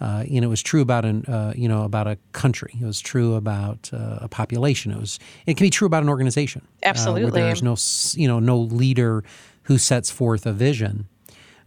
Uh, 0.00 0.24
and 0.30 0.44
it 0.44 0.48
was 0.48 0.62
true 0.62 0.80
about 0.80 1.04
an 1.04 1.24
uh, 1.26 1.52
you 1.54 1.68
know 1.68 1.82
about 1.84 2.06
a 2.06 2.16
country. 2.32 2.74
It 2.80 2.84
was 2.84 3.00
true 3.00 3.34
about 3.34 3.90
uh, 3.92 4.18
a 4.22 4.28
population. 4.28 4.92
It 4.92 4.98
was 4.98 5.18
it 5.46 5.56
can 5.56 5.66
be 5.66 5.70
true 5.70 5.86
about 5.86 6.02
an 6.02 6.08
organization. 6.08 6.62
uh, 6.82 6.86
Absolutely. 6.86 7.24
where 7.24 7.32
there's 7.32 7.62
no 7.62 7.76
you 8.14 8.26
know 8.26 8.40
no 8.40 8.58
leader 8.58 9.22
who 9.64 9.78
sets 9.78 10.10
forth 10.10 10.46
a 10.46 10.52
vision. 10.52 11.06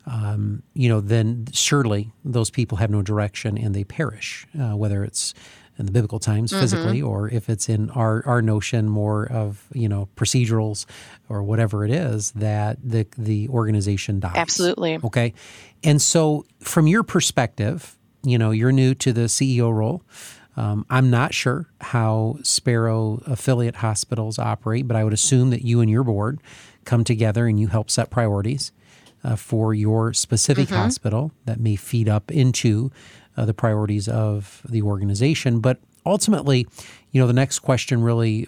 Um, 0.05 0.63
you 0.73 0.89
know, 0.89 0.99
then 0.99 1.45
surely 1.53 2.11
those 2.25 2.49
people 2.49 2.77
have 2.79 2.89
no 2.89 3.01
direction 3.01 3.57
and 3.57 3.73
they 3.73 3.85
perish. 3.85 4.45
Uh, 4.59 4.75
whether 4.75 5.03
it's 5.03 5.33
in 5.79 5.85
the 5.85 5.91
biblical 5.91 6.19
times 6.19 6.51
physically, 6.51 7.01
or 7.01 7.29
if 7.29 7.49
it's 7.49 7.67
in 7.69 7.89
our 7.91 8.23
our 8.25 8.41
notion 8.41 8.89
more 8.89 9.25
of 9.31 9.65
you 9.73 9.89
know 9.89 10.07
procedurals 10.15 10.85
or 11.29 11.43
whatever 11.43 11.85
it 11.85 11.91
is 11.91 12.31
that 12.31 12.77
the 12.83 13.07
the 13.17 13.47
organization 13.49 14.19
dies. 14.19 14.33
Absolutely. 14.35 14.99
Okay. 15.03 15.33
And 15.83 16.01
so, 16.01 16.45
from 16.59 16.87
your 16.87 17.03
perspective, 17.03 17.97
you 18.23 18.37
know, 18.37 18.51
you're 18.51 18.71
new 18.71 18.93
to 18.95 19.13
the 19.13 19.23
CEO 19.23 19.73
role. 19.73 20.01
Um, 20.55 20.85
I'm 20.89 21.09
not 21.09 21.33
sure 21.33 21.67
how 21.81 22.37
Sparrow 22.43 23.21
affiliate 23.25 23.77
hospitals 23.77 24.37
operate, 24.37 24.87
but 24.87 24.95
I 24.95 25.03
would 25.03 25.13
assume 25.13 25.49
that 25.49 25.63
you 25.63 25.81
and 25.81 25.89
your 25.89 26.03
board 26.03 26.39
come 26.85 27.03
together 27.03 27.47
and 27.47 27.59
you 27.59 27.67
help 27.67 27.89
set 27.89 28.09
priorities 28.09 28.71
uh, 29.23 29.35
for 29.35 29.73
your 29.73 30.13
specific 30.13 30.69
hospital 30.69 31.31
that 31.45 31.59
may 31.59 31.75
feed 31.75 32.07
up 32.07 32.29
into 32.31 32.91
uh, 33.35 33.45
the 33.45 33.53
priorities 33.53 34.07
of 34.07 34.61
the 34.67 34.81
organization. 34.81 35.59
But 35.59 35.79
ultimately, 36.05 36.67
you 37.11 37.19
know, 37.21 37.27
the 37.27 37.33
next 37.33 37.59
question 37.59 38.03
really 38.03 38.47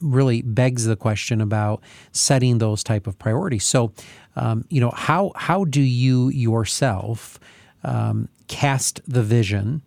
really 0.00 0.42
begs 0.42 0.84
the 0.84 0.94
question 0.94 1.40
about 1.40 1.82
setting 2.12 2.58
those 2.58 2.84
type 2.84 3.08
of 3.08 3.18
priorities. 3.18 3.64
So, 3.64 3.92
um, 4.36 4.64
you 4.68 4.80
know, 4.80 4.90
how 4.90 5.32
how 5.34 5.64
do 5.64 5.82
you 5.82 6.28
yourself 6.28 7.40
um, 7.82 8.28
cast 8.48 9.00
the 9.06 9.22
vision? 9.22 9.82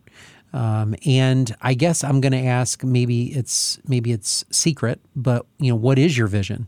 Um, 0.54 0.96
and 1.06 1.56
I 1.62 1.74
guess 1.74 2.04
I'm 2.04 2.22
going 2.22 2.34
to 2.34 2.46
ask. 2.46 2.84
Maybe 2.84 3.34
it's 3.34 3.80
maybe 3.88 4.12
it's 4.12 4.44
secret, 4.52 5.00
but 5.16 5.46
you 5.60 5.72
know, 5.72 5.78
what 5.78 5.98
is 5.98 6.18
your 6.18 6.28
vision 6.28 6.68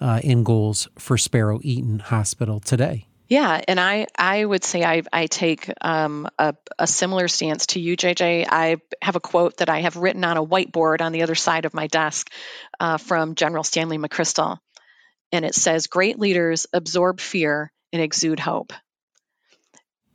uh, 0.00 0.20
and 0.24 0.44
goals 0.44 0.88
for 0.98 1.16
Sparrow 1.16 1.60
Eaton 1.62 2.00
Hospital 2.00 2.60
today? 2.60 3.06
Yeah, 3.32 3.62
and 3.66 3.80
I, 3.80 4.08
I 4.14 4.44
would 4.44 4.62
say 4.62 4.84
I, 4.84 5.02
I 5.10 5.26
take 5.26 5.72
um, 5.80 6.28
a, 6.38 6.54
a 6.78 6.86
similar 6.86 7.28
stance 7.28 7.64
to 7.68 7.80
you, 7.80 7.96
JJ. 7.96 8.46
I 8.50 8.76
have 9.00 9.16
a 9.16 9.20
quote 9.20 9.56
that 9.56 9.70
I 9.70 9.80
have 9.80 9.96
written 9.96 10.22
on 10.24 10.36
a 10.36 10.44
whiteboard 10.44 11.00
on 11.00 11.12
the 11.12 11.22
other 11.22 11.34
side 11.34 11.64
of 11.64 11.72
my 11.72 11.86
desk 11.86 12.30
uh, 12.78 12.98
from 12.98 13.34
General 13.34 13.64
Stanley 13.64 13.96
McChrystal. 13.96 14.58
And 15.32 15.46
it 15.46 15.54
says, 15.54 15.86
Great 15.86 16.18
leaders 16.18 16.66
absorb 16.74 17.20
fear 17.20 17.72
and 17.90 18.02
exude 18.02 18.38
hope. 18.38 18.74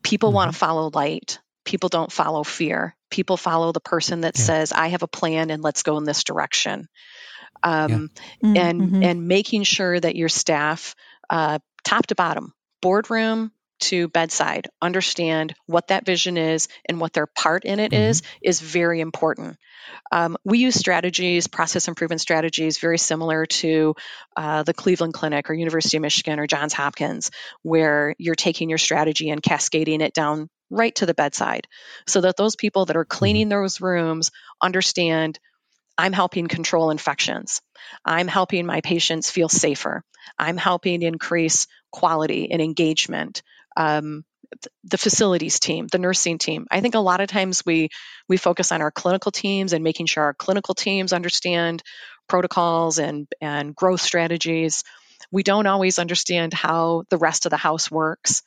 People 0.09 0.31
want 0.31 0.51
to 0.51 0.57
follow 0.57 0.89
light, 0.93 1.39
people 1.65 1.89
don't 1.89 2.11
follow 2.11 2.43
fear. 2.43 2.95
People 3.09 3.37
follow 3.37 3.71
the 3.71 3.79
person 3.79 4.21
that 4.21 4.37
Yeah. 4.37 4.43
says, 4.43 4.71
I 4.71 4.87
have 4.87 5.03
a 5.03 5.07
plan 5.07 5.49
and 5.49 5.63
let's 5.63 5.83
go 5.83 5.97
in 5.97 6.03
this 6.03 6.23
direction. 6.23 6.87
Um, 7.63 8.09
Mm, 8.43 8.57
and 8.57 8.81
mhm. 8.81 9.05
and 9.05 9.27
making 9.27 9.63
sure 9.63 9.99
that 9.99 10.15
your 10.15 10.29
staff 10.29 10.95
uh, 11.29 11.59
top 11.83 12.07
to 12.07 12.15
bottom 12.15 12.53
boardroom 12.81 13.51
to 13.79 14.07
bedside 14.07 14.69
understand 14.81 15.53
what 15.65 15.87
that 15.87 16.05
vision 16.05 16.37
is 16.37 16.67
and 16.87 16.99
what 16.99 17.13
their 17.13 17.27
part 17.27 17.65
in 17.65 17.79
it 17.79 17.93
is 17.93 18.21
is 18.41 18.59
very 18.59 18.99
important 19.01 19.57
um, 20.11 20.37
we 20.43 20.59
use 20.59 20.75
strategies 20.75 21.47
process 21.47 21.87
improvement 21.87 22.21
strategies 22.21 22.79
very 22.79 22.97
similar 22.97 23.45
to 23.45 23.95
uh, 24.35 24.63
the 24.63 24.73
cleveland 24.73 25.13
clinic 25.13 25.49
or 25.49 25.53
university 25.53 25.97
of 25.97 26.01
michigan 26.01 26.39
or 26.39 26.47
johns 26.47 26.73
hopkins 26.73 27.31
where 27.61 28.15
you're 28.17 28.35
taking 28.35 28.69
your 28.69 28.77
strategy 28.77 29.29
and 29.29 29.43
cascading 29.43 30.01
it 30.01 30.13
down 30.13 30.49
right 30.69 30.95
to 30.95 31.05
the 31.05 31.13
bedside 31.13 31.67
so 32.07 32.21
that 32.21 32.37
those 32.37 32.55
people 32.55 32.85
that 32.85 32.97
are 32.97 33.05
cleaning 33.05 33.49
those 33.49 33.79
rooms 33.79 34.31
understand 34.61 35.39
I'm 35.97 36.13
helping 36.13 36.47
control 36.47 36.91
infections. 36.91 37.61
I'm 38.05 38.27
helping 38.27 38.65
my 38.65 38.81
patients 38.81 39.31
feel 39.31 39.49
safer. 39.49 40.03
I'm 40.37 40.57
helping 40.57 41.01
increase 41.01 41.67
quality 41.91 42.51
and 42.51 42.61
engagement. 42.61 43.41
Um, 43.77 44.25
the 44.83 44.97
facilities 44.97 45.59
team, 45.59 45.87
the 45.91 45.97
nursing 45.97 46.37
team. 46.37 46.67
I 46.71 46.81
think 46.81 46.95
a 46.95 46.99
lot 46.99 47.19
of 47.19 47.27
times 47.27 47.65
we 47.65 47.89
we 48.29 48.37
focus 48.37 48.71
on 48.71 48.81
our 48.81 48.91
clinical 48.91 49.31
teams 49.31 49.73
and 49.73 49.83
making 49.83 50.05
sure 50.05 50.23
our 50.23 50.33
clinical 50.33 50.73
teams 50.73 51.13
understand 51.13 51.83
protocols 52.27 52.97
and 52.97 53.27
and 53.41 53.75
growth 53.75 54.01
strategies. 54.01 54.83
We 55.31 55.43
don't 55.43 55.67
always 55.67 55.99
understand 55.99 56.53
how 56.53 57.03
the 57.09 57.17
rest 57.17 57.45
of 57.45 57.49
the 57.49 57.57
house 57.57 57.91
works, 57.91 58.43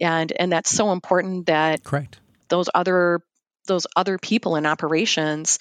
and 0.00 0.32
and 0.32 0.52
that's 0.52 0.70
so 0.70 0.92
important 0.92 1.46
that 1.46 1.84
Correct. 1.84 2.18
those 2.48 2.68
other 2.74 3.20
those 3.66 3.86
other 3.96 4.18
people 4.18 4.56
in 4.56 4.66
operations 4.66 5.58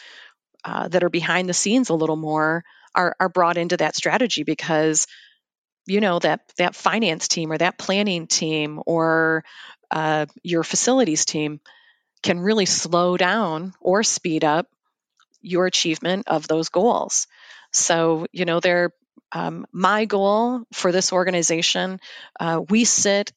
uh, 0.65 0.87
that 0.87 1.03
are 1.03 1.09
behind 1.09 1.47
the 1.47 1.53
scenes 1.53 1.89
a 1.89 1.93
little 1.93 2.15
more 2.15 2.63
are, 2.95 3.15
are 3.19 3.29
brought 3.29 3.57
into 3.57 3.77
that 3.77 3.95
strategy 3.95 4.43
because 4.43 5.07
you 5.85 6.01
know 6.01 6.19
that 6.19 6.41
that 6.57 6.75
finance 6.75 7.27
team 7.27 7.51
or 7.51 7.57
that 7.57 7.77
planning 7.77 8.27
team 8.27 8.81
or 8.85 9.43
uh, 9.91 10.25
your 10.43 10.63
facilities 10.63 11.25
team 11.25 11.59
can 12.23 12.39
really 12.39 12.65
slow 12.65 13.17
down 13.17 13.73
or 13.81 14.03
speed 14.03 14.43
up 14.43 14.67
your 15.41 15.65
achievement 15.65 16.27
of 16.27 16.47
those 16.47 16.69
goals. 16.69 17.27
So 17.71 18.27
you 18.31 18.45
know 18.45 18.59
they're 18.59 18.91
um, 19.31 19.65
my 19.71 20.05
goal 20.05 20.63
for 20.73 20.91
this 20.91 21.11
organization 21.11 21.99
uh, 22.39 22.61
we 22.69 22.85
sit 22.85 23.33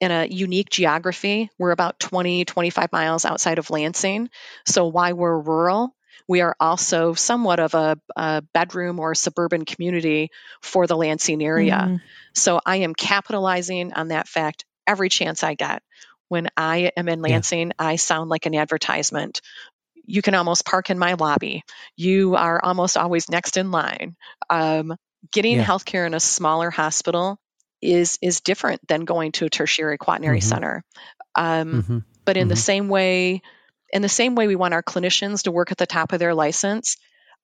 in 0.00 0.10
a 0.10 0.26
unique 0.26 0.70
geography. 0.70 1.50
We're 1.58 1.70
about 1.72 1.98
20 2.00 2.44
25 2.44 2.92
miles 2.92 3.24
outside 3.24 3.58
of 3.58 3.70
lansing. 3.70 4.30
So 4.66 4.88
why 4.88 5.12
we're 5.12 5.38
rural 5.38 5.94
we 6.28 6.40
are 6.40 6.56
also 6.58 7.14
somewhat 7.14 7.60
of 7.60 7.74
a, 7.74 7.98
a 8.16 8.42
bedroom 8.52 8.98
or 8.98 9.14
suburban 9.14 9.64
community 9.64 10.30
for 10.60 10.86
the 10.86 10.96
Lansing 10.96 11.42
area. 11.42 11.74
Mm-hmm. 11.74 11.96
So 12.34 12.60
I 12.64 12.76
am 12.76 12.94
capitalizing 12.94 13.92
on 13.92 14.08
that 14.08 14.28
fact 14.28 14.64
every 14.86 15.08
chance 15.08 15.42
I 15.42 15.54
get. 15.54 15.82
When 16.28 16.48
I 16.56 16.90
am 16.96 17.08
in 17.08 17.22
Lansing, 17.22 17.68
yeah. 17.68 17.86
I 17.86 17.96
sound 17.96 18.28
like 18.28 18.46
an 18.46 18.54
advertisement. 18.54 19.40
You 20.04 20.22
can 20.22 20.34
almost 20.34 20.64
park 20.64 20.90
in 20.90 20.98
my 20.98 21.14
lobby. 21.14 21.62
You 21.96 22.34
are 22.34 22.60
almost 22.62 22.96
always 22.96 23.28
next 23.28 23.56
in 23.56 23.70
line. 23.70 24.16
Um, 24.50 24.96
getting 25.30 25.56
yeah. 25.56 25.64
healthcare 25.64 26.06
in 26.06 26.14
a 26.14 26.20
smaller 26.20 26.70
hospital 26.70 27.38
is 27.82 28.18
is 28.22 28.40
different 28.40 28.86
than 28.88 29.04
going 29.04 29.32
to 29.32 29.44
a 29.46 29.50
tertiary 29.50 29.98
quaternary 29.98 30.40
mm-hmm. 30.40 30.48
center. 30.48 30.84
Um, 31.36 31.82
mm-hmm. 31.82 31.98
But 32.24 32.36
in 32.36 32.44
mm-hmm. 32.44 32.48
the 32.50 32.56
same 32.56 32.88
way 32.88 33.42
in 33.92 34.02
the 34.02 34.08
same 34.08 34.34
way 34.34 34.46
we 34.46 34.56
want 34.56 34.74
our 34.74 34.82
clinicians 34.82 35.44
to 35.44 35.52
work 35.52 35.70
at 35.72 35.78
the 35.78 35.86
top 35.86 36.12
of 36.12 36.18
their 36.18 36.34
license, 36.34 36.96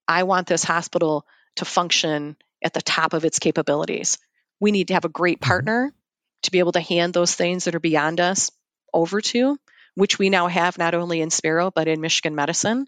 I 0.09 0.25
want 0.25 0.47
this 0.47 0.65
hospital 0.65 1.27
to 1.57 1.65
function 1.65 2.37
at 2.63 2.73
the 2.73 2.83
top 2.83 3.13
of 3.13 3.25
its 3.25 3.39
capabilities. 3.39 4.19
We 4.61 4.73
need 4.73 4.89
to 4.89 4.95
have 4.95 5.05
a 5.05 5.11
great 5.11 5.41
mm-hmm. 5.41 5.49
partner 5.49 5.95
to 6.43 6.51
be 6.51 6.59
able 6.59 6.73
to 6.73 6.81
hand 6.81 7.15
those 7.15 7.35
things 7.35 7.65
that 7.65 7.75
are 7.75 7.81
beyond 7.81 8.21
us 8.21 8.51
over 8.93 9.21
to, 9.21 9.59
which 9.95 10.19
we 10.19 10.31
now 10.31 10.49
have 10.49 10.79
not 10.79 10.95
only 10.95 11.21
in 11.21 11.31
Sparrow, 11.31 11.71
but 11.71 11.89
in 11.89 12.01
Michigan 12.01 12.35
Medicine. 12.35 12.87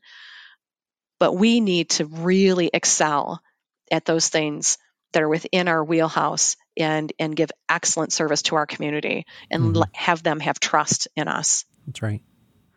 But 1.21 1.35
we 1.35 1.61
need 1.61 1.91
to 1.91 2.07
really 2.07 2.71
excel 2.73 3.41
at 3.91 4.05
those 4.05 4.29
things 4.29 4.79
that 5.13 5.23
are 5.23 5.29
within 5.29 5.69
our 5.69 5.85
wheelhouse 5.85 6.57
and, 6.77 7.13
and 7.21 7.37
give 7.37 7.51
excellent 7.69 8.13
service 8.13 8.43
to 8.43 8.57
our 8.57 8.67
community 8.67 9.27
and 9.51 9.75
mm-hmm. 9.75 9.83
have 9.93 10.23
them 10.25 10.41
have 10.41 10.59
trust 10.59 11.07
in 11.15 11.29
us. 11.29 11.65
That's 11.87 12.03
right. 12.03 12.21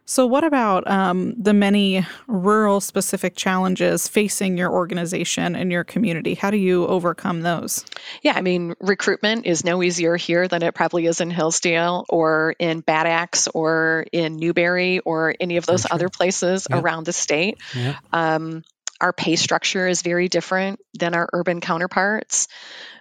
So, 0.10 0.26
what 0.26 0.46
about 0.46 0.90
um, 0.90 1.36
the 1.38 1.54
many 1.54 2.08
rural 2.28 2.80
specific 2.80 3.36
challenges 3.36 4.08
facing 4.08 4.58
your 4.58 4.72
organization 4.72 5.54
and 5.54 5.70
your 5.70 5.84
community? 5.84 6.34
How 6.34 6.50
do 6.50 6.56
you 6.56 6.88
overcome 6.88 7.42
those? 7.42 7.84
Yeah, 8.22 8.32
I 8.34 8.40
mean, 8.40 8.74
recruitment 8.80 9.46
is 9.46 9.66
no 9.66 9.84
easier 9.84 10.16
here 10.16 10.48
than 10.48 10.64
it 10.64 10.74
probably 10.74 11.08
is 11.08 11.20
in 11.20 11.30
Hillsdale 11.30 12.06
or 12.08 12.56
in 12.58 12.80
Bad 12.80 13.06
Axe 13.06 13.50
or 13.50 14.06
in 14.14 14.38
Newberry 14.38 15.00
or 15.00 15.36
any 15.42 15.58
of 15.58 15.66
those 15.66 15.86
other 15.92 16.08
places 16.08 16.68
yep. 16.70 16.82
around 16.82 17.06
the 17.06 17.14
state. 17.14 17.58
Yep. 17.76 17.96
Um, 18.14 18.64
our 19.02 19.12
pay 19.12 19.36
structure 19.36 19.90
is 19.90 20.04
very 20.04 20.30
different 20.30 20.80
than 20.98 21.16
our 21.16 21.28
urban 21.34 21.60
counterparts. 21.60 22.48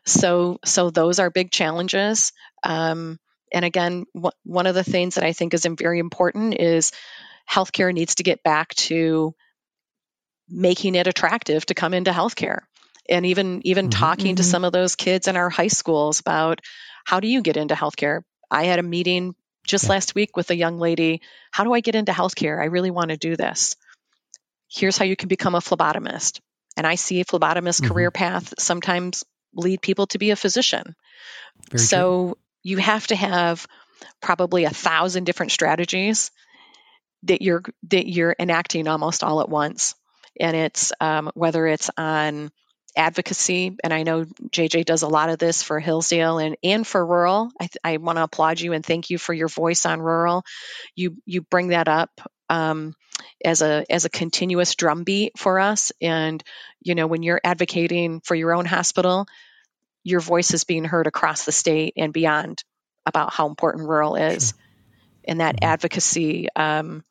So, 0.07 0.59
so 0.65 0.91
those 0.91 1.21
are 1.21 1.31
big 1.31 1.53
challenges. 1.53 2.33
Um, 2.65 3.21
and 3.53 3.65
again, 3.65 4.07
one 4.43 4.67
of 4.67 4.75
the 4.75 4.85
things 4.85 5.15
that 5.15 5.25
I 5.25 5.33
think 5.33 5.55
is 5.55 5.67
very 5.79 5.99
important 5.99 6.59
is 6.61 6.93
healthcare 7.49 7.93
needs 7.93 8.17
to 8.17 8.23
get 8.23 8.43
back 8.43 8.75
to 8.75 9.35
making 10.49 10.95
it 10.95 11.07
attractive 11.07 11.65
to 11.67 11.75
come 11.75 11.95
into 11.95 12.11
healthcare. 12.11 12.61
And 13.09 13.27
even 13.27 13.61
even 13.65 13.87
mm-hmm. 13.87 14.01
talking 14.01 14.27
mm-hmm. 14.27 14.37
to 14.37 14.43
some 14.43 14.65
of 14.65 14.73
those 14.73 14.97
kids 14.97 15.29
in 15.29 15.37
our 15.37 15.49
high 15.49 15.69
schools 15.69 16.21
about 16.21 16.61
how 17.05 17.21
do 17.21 17.29
you 17.29 17.41
get 17.41 17.57
into 17.57 17.75
healthcare? 17.75 18.23
I 18.51 18.65
had 18.65 18.81
a 18.81 18.83
meeting 18.83 19.35
just 19.65 19.89
last 19.89 20.15
week 20.15 20.37
with 20.37 20.51
a 20.51 20.57
young 20.57 20.79
lady. 20.79 21.21
How 21.53 21.65
do 21.65 21.73
I 21.73 21.81
get 21.81 21.95
into 21.95 22.13
healthcare? 22.13 22.61
I 22.61 22.67
really 22.67 22.91
want 22.91 23.11
to 23.11 23.17
do 23.17 23.37
this. 23.37 23.77
Here's 24.69 24.99
how 24.99 25.05
you 25.05 25.17
can 25.17 25.29
become 25.29 25.55
a 25.55 25.61
phlebotomist. 25.61 26.41
And 26.77 26.87
I 26.87 26.97
see 26.97 27.21
a 27.21 27.25
phlebotomist 27.25 27.81
mm-hmm. 27.81 27.93
career 27.93 28.11
path 28.11 28.55
sometimes 28.59 29.25
lead 29.55 29.81
people 29.81 30.09
to 30.09 30.19
be 30.19 30.31
a 30.31 30.37
physician. 30.37 30.95
Very 31.71 31.83
so 31.83 32.39
you 32.67 32.79
have 32.79 33.07
to 33.07 33.15
have 33.15 33.65
probably 34.21 34.65
a 34.65 34.71
thousand 34.71 35.23
different 35.23 35.53
strategies 35.53 36.33
that 37.23 37.41
you're 37.41 37.63
that 37.91 38.09
you're 38.09 38.35
enacting 38.41 38.89
almost 38.89 39.23
all 39.23 39.41
at 39.41 39.49
once. 39.49 39.95
And 40.41 40.57
it's 40.57 40.93
um, 41.01 41.31
whether 41.35 41.69
it's 41.69 41.91
on 41.97 42.51
advocacy 42.99 43.77
and 43.85 43.93
i 43.93 44.05
know 44.05 44.25
jj 44.49 44.83
does 44.83 45.03
a 45.03 45.09
lot 45.09 45.29
of 45.29 45.37
this 45.37 45.63
for 45.63 45.79
hillsdale 45.79 46.39
and, 46.39 46.57
and 46.65 46.87
for 46.87 47.05
rural. 47.05 47.51
I, 47.61 47.69
I 47.85 47.97
want 47.99 48.17
to 48.17 48.23
applaud 48.23 48.59
you 48.59 48.73
and 48.73 48.83
thank 48.83 49.11
you 49.11 49.19
for 49.19 49.35
your 49.35 49.49
voice 49.49 49.85
on 49.85 50.01
rural. 50.01 50.45
You 50.95 51.17
you 51.27 51.43
bring 51.43 51.69
that 51.69 51.89
up 51.89 52.11
um, 52.49 52.95
as 53.45 53.61
a 53.61 53.85
as 53.91 54.07
a 54.07 54.11
continuous 54.11 54.75
drumbeat 54.75 55.39
for 55.39 55.61
us. 55.61 55.93
And 56.01 56.43
you 56.81 56.95
know 56.95 57.07
when 57.07 57.23
you're 57.23 57.41
advocating 57.45 58.23
for 58.25 58.35
your 58.35 58.55
own 58.55 58.65
hospital 58.65 59.27
your 60.07 60.21
voice 60.21 60.55
is 60.55 60.63
being 60.63 60.85
heard 60.85 61.09
across 61.09 61.45
the 61.45 61.53
state 61.53 61.95
and 61.97 62.13
beyond 62.13 62.63
about 63.05 63.33
how 63.33 63.49
important 63.49 63.89
rural 63.89 64.15
is. 64.15 64.51
Sure. 64.51 64.59
And 65.29 65.41
that 65.41 65.57
mm-hmm. 65.57 65.69
advocacy, 65.69 66.49
um, 66.55 67.03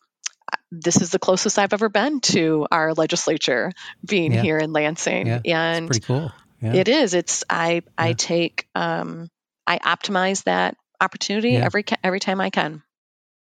this 0.71 1.01
is 1.01 1.12
the 1.12 1.19
closest 1.19 1.60
I've 1.60 1.73
ever 1.73 1.89
been 1.89 2.21
to 2.21 2.65
our 2.71 2.93
legislature 2.93 3.73
being 4.08 4.31
yeah. 4.31 4.41
here 4.41 4.58
in 4.58 4.71
Lansing. 4.71 5.27
Yeah. 5.27 5.41
And 5.43 5.89
it's 5.89 5.99
pretty 5.99 6.05
cool. 6.05 6.31
Yeah. 6.62 6.73
It 6.73 6.88
is. 6.88 7.13
It's 7.13 7.43
I 7.49 7.81
I 7.97 8.13
take 8.13 8.65
um, 8.75 9.29
I 9.67 9.77
optimize 9.79 10.43
that 10.45 10.77
opportunity 11.01 11.58
every 11.58 11.84
every 12.01 12.21
time 12.21 12.39
I 12.39 12.49
can. 12.49 12.81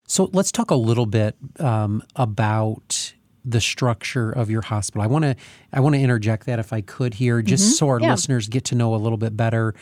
So 0.07 0.31
let's 0.33 0.51
talk 0.51 0.71
a 0.71 0.77
little 0.77 1.07
bit 1.07 1.37
um, 1.61 2.03
about 2.17 3.02
the 3.45 3.61
structure 3.61 4.31
of 4.31 4.51
your 4.51 4.63
hospital. 4.63 5.03
I 5.03 5.07
want 5.07 5.25
to 5.25 5.37
I 5.73 5.81
want 5.81 5.95
to 5.95 6.01
interject 6.01 6.47
that 6.47 6.59
if 6.59 6.73
I 6.73 6.81
could 6.81 7.15
here, 7.15 7.43
just 7.43 7.65
mm-hmm. 7.65 7.73
so 7.73 7.89
our 7.89 8.01
yeah. 8.01 8.11
listeners 8.11 8.49
get 8.49 8.65
to 8.67 8.75
know 8.75 8.95
a 8.95 8.97
little 8.97 9.19
bit 9.19 9.37
better. 9.37 9.75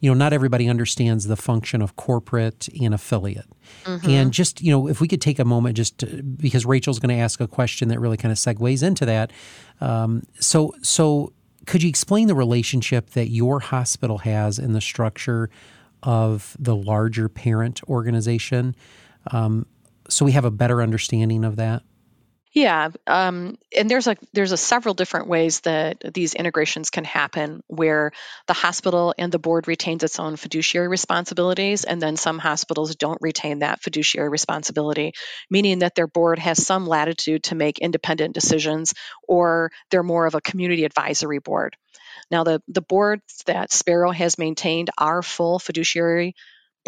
You 0.00 0.10
know, 0.10 0.14
not 0.14 0.32
everybody 0.32 0.68
understands 0.68 1.26
the 1.26 1.36
function 1.36 1.82
of 1.82 1.96
corporate 1.96 2.68
and 2.80 2.94
affiliate. 2.94 3.48
Mm-hmm. 3.84 4.08
And 4.08 4.32
just, 4.32 4.62
you 4.62 4.70
know, 4.70 4.86
if 4.86 5.00
we 5.00 5.08
could 5.08 5.20
take 5.20 5.40
a 5.40 5.44
moment 5.44 5.76
just 5.76 5.98
to, 5.98 6.22
because 6.22 6.64
Rachel's 6.64 7.00
going 7.00 7.16
to 7.16 7.20
ask 7.20 7.40
a 7.40 7.48
question 7.48 7.88
that 7.88 7.98
really 7.98 8.16
kind 8.16 8.30
of 8.30 8.38
segues 8.38 8.84
into 8.84 9.04
that. 9.06 9.32
Um, 9.80 10.22
so, 10.38 10.72
so 10.82 11.32
could 11.66 11.82
you 11.82 11.88
explain 11.88 12.28
the 12.28 12.36
relationship 12.36 13.10
that 13.10 13.30
your 13.30 13.58
hospital 13.58 14.18
has 14.18 14.60
in 14.60 14.72
the 14.72 14.80
structure 14.80 15.50
of 16.04 16.56
the 16.60 16.76
larger 16.76 17.28
parent 17.28 17.82
organization? 17.88 18.76
Um, 19.32 19.66
so 20.08 20.24
we 20.24 20.30
have 20.30 20.44
a 20.44 20.50
better 20.52 20.80
understanding 20.80 21.44
of 21.44 21.56
that. 21.56 21.82
Yeah, 22.52 22.88
um, 23.06 23.58
and 23.76 23.90
there's 23.90 24.06
a 24.06 24.16
there's 24.32 24.52
a 24.52 24.56
several 24.56 24.94
different 24.94 25.28
ways 25.28 25.60
that 25.60 25.98
these 26.14 26.34
integrations 26.34 26.88
can 26.90 27.04
happen, 27.04 27.62
where 27.66 28.12
the 28.46 28.54
hospital 28.54 29.14
and 29.18 29.30
the 29.30 29.38
board 29.38 29.68
retains 29.68 30.02
its 30.02 30.18
own 30.18 30.36
fiduciary 30.36 30.88
responsibilities, 30.88 31.84
and 31.84 32.00
then 32.00 32.16
some 32.16 32.38
hospitals 32.38 32.96
don't 32.96 33.18
retain 33.20 33.58
that 33.58 33.82
fiduciary 33.82 34.30
responsibility, 34.30 35.12
meaning 35.50 35.80
that 35.80 35.94
their 35.94 36.06
board 36.06 36.38
has 36.38 36.64
some 36.66 36.86
latitude 36.86 37.44
to 37.44 37.54
make 37.54 37.78
independent 37.80 38.34
decisions, 38.34 38.94
or 39.28 39.70
they're 39.90 40.02
more 40.02 40.26
of 40.26 40.34
a 40.34 40.40
community 40.40 40.84
advisory 40.84 41.38
board. 41.40 41.76
Now, 42.30 42.44
the 42.44 42.62
the 42.68 42.82
boards 42.82 43.42
that 43.46 43.72
Sparrow 43.72 44.10
has 44.12 44.38
maintained 44.38 44.90
are 44.98 45.22
full 45.22 45.58
fiduciary 45.58 46.34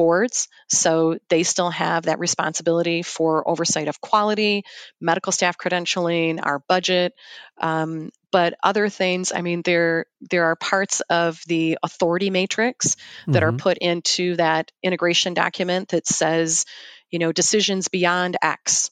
boards. 0.00 0.48
So 0.70 1.18
they 1.28 1.42
still 1.42 1.68
have 1.68 2.04
that 2.04 2.18
responsibility 2.18 3.02
for 3.02 3.46
oversight 3.46 3.86
of 3.86 4.00
quality, 4.00 4.64
medical 4.98 5.30
staff 5.30 5.58
credentialing, 5.58 6.40
our 6.42 6.60
budget. 6.60 7.12
Um, 7.60 8.08
but 8.32 8.54
other 8.62 8.88
things, 8.88 9.30
I 9.30 9.42
mean, 9.42 9.60
there 9.60 10.06
there 10.22 10.46
are 10.46 10.56
parts 10.56 11.02
of 11.10 11.38
the 11.46 11.76
authority 11.82 12.30
matrix 12.30 12.96
that 13.26 13.42
mm-hmm. 13.42 13.44
are 13.44 13.58
put 13.58 13.76
into 13.76 14.36
that 14.36 14.72
integration 14.82 15.34
document 15.34 15.90
that 15.90 16.06
says, 16.06 16.64
you 17.10 17.18
know, 17.18 17.30
decisions 17.30 17.88
beyond 17.88 18.38
X 18.40 18.90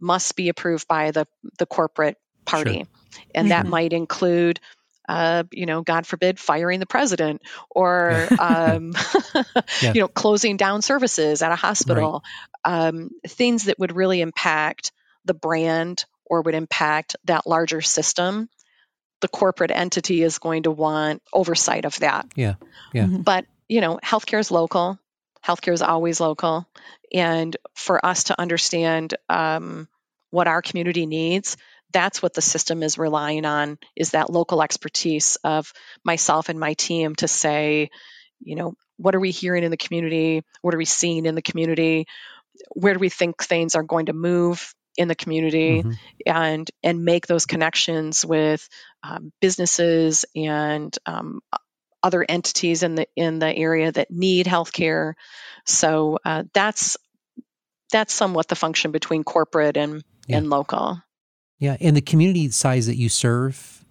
must 0.00 0.36
be 0.36 0.50
approved 0.50 0.86
by 0.86 1.12
the 1.12 1.26
the 1.58 1.64
corporate 1.64 2.18
party, 2.44 2.74
sure. 2.74 2.86
and 3.34 3.48
mm-hmm. 3.48 3.48
that 3.48 3.66
might 3.66 3.94
include 3.94 4.60
uh, 5.08 5.44
you 5.50 5.66
know, 5.66 5.82
God 5.82 6.06
forbid, 6.06 6.38
firing 6.38 6.80
the 6.80 6.86
president 6.86 7.42
or, 7.70 8.28
um, 8.38 8.92
yeah. 9.82 9.92
you 9.92 10.00
know, 10.00 10.08
closing 10.08 10.56
down 10.56 10.82
services 10.82 11.42
at 11.42 11.52
a 11.52 11.56
hospital, 11.56 12.22
right. 12.64 12.88
um, 12.88 13.10
things 13.26 13.64
that 13.64 13.78
would 13.78 13.94
really 13.94 14.20
impact 14.20 14.92
the 15.24 15.34
brand 15.34 16.04
or 16.24 16.42
would 16.42 16.54
impact 16.54 17.16
that 17.24 17.46
larger 17.46 17.80
system. 17.80 18.48
The 19.20 19.28
corporate 19.28 19.70
entity 19.70 20.22
is 20.22 20.38
going 20.38 20.64
to 20.64 20.70
want 20.70 21.22
oversight 21.32 21.84
of 21.84 21.98
that. 22.00 22.26
Yeah. 22.34 22.54
Yeah. 22.92 23.04
Mm-hmm. 23.04 23.22
But, 23.22 23.46
you 23.68 23.80
know, 23.80 24.00
healthcare 24.02 24.40
is 24.40 24.50
local. 24.50 24.98
Healthcare 25.44 25.72
is 25.72 25.82
always 25.82 26.20
local. 26.20 26.66
And 27.12 27.56
for 27.74 28.04
us 28.04 28.24
to 28.24 28.40
understand 28.40 29.14
um, 29.28 29.88
what 30.30 30.48
our 30.48 30.62
community 30.62 31.06
needs 31.06 31.56
that's 31.92 32.22
what 32.22 32.34
the 32.34 32.42
system 32.42 32.82
is 32.82 32.98
relying 32.98 33.44
on 33.44 33.78
is 33.96 34.10
that 34.10 34.30
local 34.30 34.62
expertise 34.62 35.36
of 35.44 35.72
myself 36.04 36.48
and 36.48 36.58
my 36.58 36.74
team 36.74 37.14
to 37.14 37.28
say 37.28 37.90
you 38.40 38.56
know 38.56 38.74
what 38.96 39.14
are 39.14 39.20
we 39.20 39.30
hearing 39.30 39.64
in 39.64 39.70
the 39.70 39.76
community 39.76 40.42
what 40.60 40.74
are 40.74 40.78
we 40.78 40.84
seeing 40.84 41.26
in 41.26 41.34
the 41.34 41.42
community 41.42 42.06
where 42.70 42.94
do 42.94 43.00
we 43.00 43.08
think 43.08 43.42
things 43.42 43.74
are 43.74 43.82
going 43.82 44.06
to 44.06 44.12
move 44.12 44.74
in 44.96 45.08
the 45.08 45.14
community 45.14 45.82
mm-hmm. 45.82 45.92
and 46.26 46.70
and 46.82 47.04
make 47.04 47.26
those 47.26 47.46
connections 47.46 48.24
with 48.24 48.68
um, 49.02 49.32
businesses 49.40 50.24
and 50.36 50.96
um, 51.06 51.40
other 52.02 52.24
entities 52.28 52.82
in 52.82 52.96
the 52.96 53.06
in 53.16 53.38
the 53.38 53.54
area 53.54 53.92
that 53.92 54.10
need 54.10 54.46
healthcare. 54.46 55.14
So 55.64 56.18
uh, 56.24 56.44
that's 56.52 56.96
that's 57.90 58.12
somewhat 58.12 58.48
the 58.48 58.56
function 58.56 58.90
between 58.90 59.24
corporate 59.24 59.76
and 59.76 60.02
yeah. 60.26 60.38
and 60.38 60.50
local. 60.50 61.00
Yeah, 61.62 61.76
and 61.80 61.96
the 61.96 62.00
community 62.00 62.50
size 62.50 62.86
that 62.86 62.96
you 62.96 63.08
serve 63.08 63.84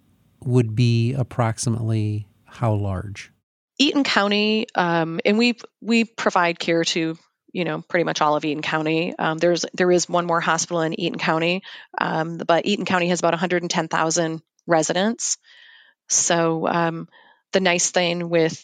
would 0.44 0.76
be 0.76 1.14
approximately 1.14 2.28
how 2.44 2.74
large? 2.74 3.32
Eaton 3.78 4.04
County, 4.04 4.66
um, 4.74 5.20
and 5.24 5.38
we 5.38 5.56
we 5.80 6.04
provide 6.04 6.58
care 6.58 6.84
to 6.84 7.16
you 7.50 7.64
know 7.64 7.80
pretty 7.80 8.04
much 8.04 8.20
all 8.20 8.36
of 8.36 8.44
Eaton 8.44 8.60
County. 8.60 9.14
Um, 9.18 9.38
there's 9.38 9.64
there 9.72 9.90
is 9.90 10.06
one 10.06 10.26
more 10.26 10.38
hospital 10.38 10.82
in 10.82 11.00
Eaton 11.00 11.18
County, 11.18 11.62
um, 11.98 12.36
but 12.36 12.66
Eaton 12.66 12.84
County 12.84 13.08
has 13.08 13.20
about 13.20 13.32
110,000 13.32 14.42
residents. 14.66 15.38
So 16.10 16.68
um, 16.68 17.08
the 17.52 17.60
nice 17.60 17.90
thing 17.90 18.28
with 18.28 18.62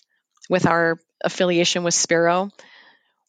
with 0.51 0.67
our 0.67 1.01
affiliation 1.25 1.83
with 1.83 1.95
Sparrow, 1.95 2.51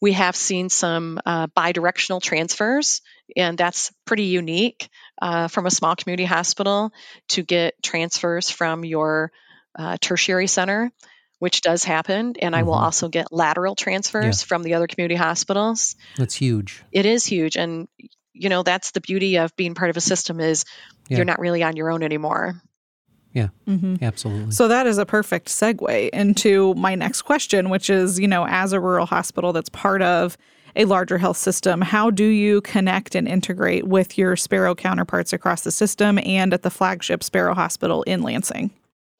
we 0.00 0.12
have 0.12 0.34
seen 0.34 0.68
some 0.68 1.20
uh, 1.26 1.46
bidirectional 1.48 2.22
transfers, 2.22 3.02
and 3.36 3.56
that's 3.58 3.92
pretty 4.06 4.24
unique 4.24 4.88
uh, 5.20 5.48
from 5.48 5.66
a 5.66 5.70
small 5.70 5.94
community 5.94 6.24
hospital 6.24 6.92
to 7.28 7.42
get 7.42 7.74
transfers 7.82 8.50
from 8.50 8.84
your 8.84 9.30
uh, 9.78 9.96
tertiary 10.00 10.46
center, 10.46 10.90
which 11.38 11.60
does 11.60 11.84
happen. 11.84 12.34
And 12.40 12.54
mm-hmm. 12.54 12.54
I 12.54 12.62
will 12.62 12.74
mm-hmm. 12.74 12.84
also 12.84 13.08
get 13.08 13.32
lateral 13.32 13.74
transfers 13.74 14.42
yeah. 14.42 14.46
from 14.46 14.62
the 14.62 14.74
other 14.74 14.86
community 14.86 15.16
hospitals. 15.16 15.96
That's 16.16 16.34
huge. 16.34 16.82
It 16.92 17.06
is 17.06 17.26
huge, 17.26 17.56
and 17.56 17.88
you 18.32 18.48
know 18.48 18.62
that's 18.62 18.92
the 18.92 19.00
beauty 19.00 19.36
of 19.36 19.54
being 19.56 19.74
part 19.74 19.90
of 19.90 19.96
a 19.96 20.00
system 20.00 20.40
is 20.40 20.64
yeah. 21.08 21.18
you're 21.18 21.26
not 21.26 21.40
really 21.40 21.62
on 21.62 21.76
your 21.76 21.90
own 21.90 22.02
anymore. 22.02 22.62
Yeah, 23.32 23.48
mm-hmm. 23.66 24.02
absolutely. 24.02 24.50
So 24.52 24.68
that 24.68 24.86
is 24.86 24.98
a 24.98 25.06
perfect 25.06 25.48
segue 25.48 26.10
into 26.10 26.74
my 26.74 26.94
next 26.94 27.22
question, 27.22 27.70
which 27.70 27.88
is, 27.88 28.18
you 28.18 28.26
know, 28.26 28.46
as 28.48 28.72
a 28.72 28.80
rural 28.80 29.06
hospital 29.06 29.52
that's 29.52 29.68
part 29.68 30.02
of 30.02 30.36
a 30.76 30.84
larger 30.84 31.18
health 31.18 31.36
system, 31.36 31.80
how 31.80 32.10
do 32.10 32.24
you 32.24 32.60
connect 32.60 33.14
and 33.14 33.28
integrate 33.28 33.86
with 33.86 34.16
your 34.18 34.36
Sparrow 34.36 34.74
counterparts 34.74 35.32
across 35.32 35.62
the 35.62 35.70
system 35.70 36.18
and 36.18 36.54
at 36.54 36.62
the 36.62 36.70
flagship 36.70 37.22
Sparrow 37.22 37.54
Hospital 37.54 38.02
in 38.04 38.22
Lansing? 38.22 38.70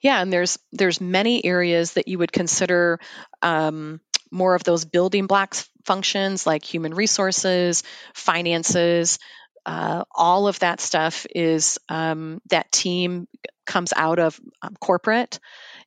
Yeah, 0.00 0.22
and 0.22 0.32
there's 0.32 0.58
there's 0.72 1.00
many 1.00 1.44
areas 1.44 1.92
that 1.92 2.08
you 2.08 2.18
would 2.18 2.32
consider 2.32 2.98
um, 3.42 4.00
more 4.30 4.54
of 4.54 4.64
those 4.64 4.84
building 4.84 5.26
blocks 5.26 5.68
functions 5.84 6.46
like 6.46 6.64
human 6.64 6.94
resources, 6.94 7.82
finances, 8.14 9.18
uh, 9.66 10.04
all 10.14 10.48
of 10.48 10.58
that 10.60 10.80
stuff 10.80 11.26
is 11.34 11.78
um, 11.88 12.40
that 12.48 12.70
team 12.72 13.28
comes 13.70 13.92
out 13.94 14.18
of 14.18 14.38
um, 14.62 14.76
corporate 14.80 15.38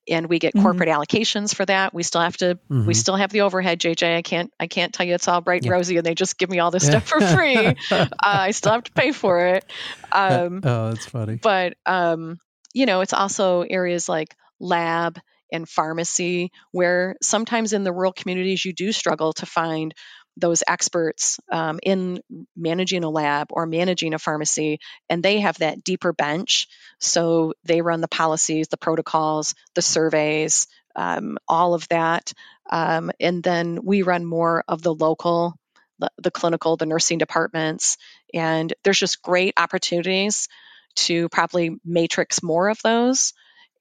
and 0.08 0.28
we 0.28 0.40
get 0.40 0.54
mm-hmm. 0.54 0.64
corporate 0.64 0.88
allocations 0.88 1.54
for 1.54 1.66
that 1.66 1.94
we 1.94 2.02
still 2.02 2.22
have 2.22 2.38
to 2.38 2.56
mm-hmm. 2.56 2.86
we 2.86 2.94
still 2.94 3.18
have 3.18 3.30
the 3.32 3.42
overhead 3.42 3.78
jj 3.78 4.16
i 4.16 4.22
can't 4.22 4.52
i 4.58 4.68
can't 4.68 4.94
tell 4.94 5.06
you 5.06 5.14
it's 5.14 5.28
all 5.28 5.42
bright 5.42 5.62
and 5.62 5.66
yeah. 5.66 5.74
rosy 5.74 5.98
and 5.98 6.06
they 6.06 6.16
just 6.16 6.38
give 6.38 6.50
me 6.50 6.60
all 6.60 6.72
this 6.72 6.88
stuff 6.88 7.06
for 7.06 7.20
free 7.20 7.58
uh, 7.92 8.08
i 8.22 8.52
still 8.52 8.72
have 8.72 8.84
to 8.86 8.92
pay 8.94 9.12
for 9.12 9.46
it 9.48 9.66
um, 10.14 10.62
oh 10.64 10.90
that's 10.90 11.06
funny 11.06 11.36
but 11.36 11.76
um, 11.86 12.40
you 12.74 12.86
know 12.86 13.02
it's 13.02 13.14
also 13.14 13.62
areas 13.62 14.08
like 14.08 14.34
lab 14.62 15.20
and 15.52 15.68
pharmacy 15.68 16.52
where 16.72 17.16
sometimes 17.22 17.74
in 17.74 17.84
the 17.84 17.92
rural 17.92 18.14
communities 18.14 18.64
you 18.64 18.74
do 18.74 18.92
struggle 18.92 19.34
to 19.34 19.46
find 19.46 19.94
those 20.38 20.64
experts 20.68 21.40
um, 21.52 21.80
in 21.84 22.22
managing 22.56 23.04
a 23.04 23.10
lab 23.10 23.48
or 23.52 23.66
managing 23.66 24.14
a 24.14 24.20
pharmacy, 24.20 24.80
and 25.10 25.22
they 25.22 25.40
have 25.40 25.58
that 25.60 25.84
deeper 25.84 26.14
bench. 26.14 26.68
So 27.00 27.54
they 27.64 27.82
run 27.82 28.02
the 28.02 28.08
policies, 28.08 28.68
the 28.68 28.78
protocols, 28.78 29.56
the 29.76 29.82
surveys, 29.82 30.68
um, 30.96 31.38
all 31.48 31.74
of 31.74 31.88
that. 31.90 32.34
Um, 32.72 33.12
and 33.20 33.44
then 33.44 33.80
we 33.84 34.02
run 34.02 34.26
more 34.26 34.64
of 34.68 34.82
the 34.82 34.94
local, 34.94 35.56
the, 36.00 36.10
the 36.22 36.32
clinical, 36.32 36.78
the 36.78 36.86
nursing 36.86 37.18
departments. 37.18 37.98
And 38.34 38.74
there's 38.84 39.00
just 39.00 39.22
great 39.22 39.54
opportunities 39.58 40.48
to 40.96 41.30
probably 41.30 41.78
matrix 41.84 42.44
more 42.44 42.70
of 42.70 42.82
those 42.84 43.34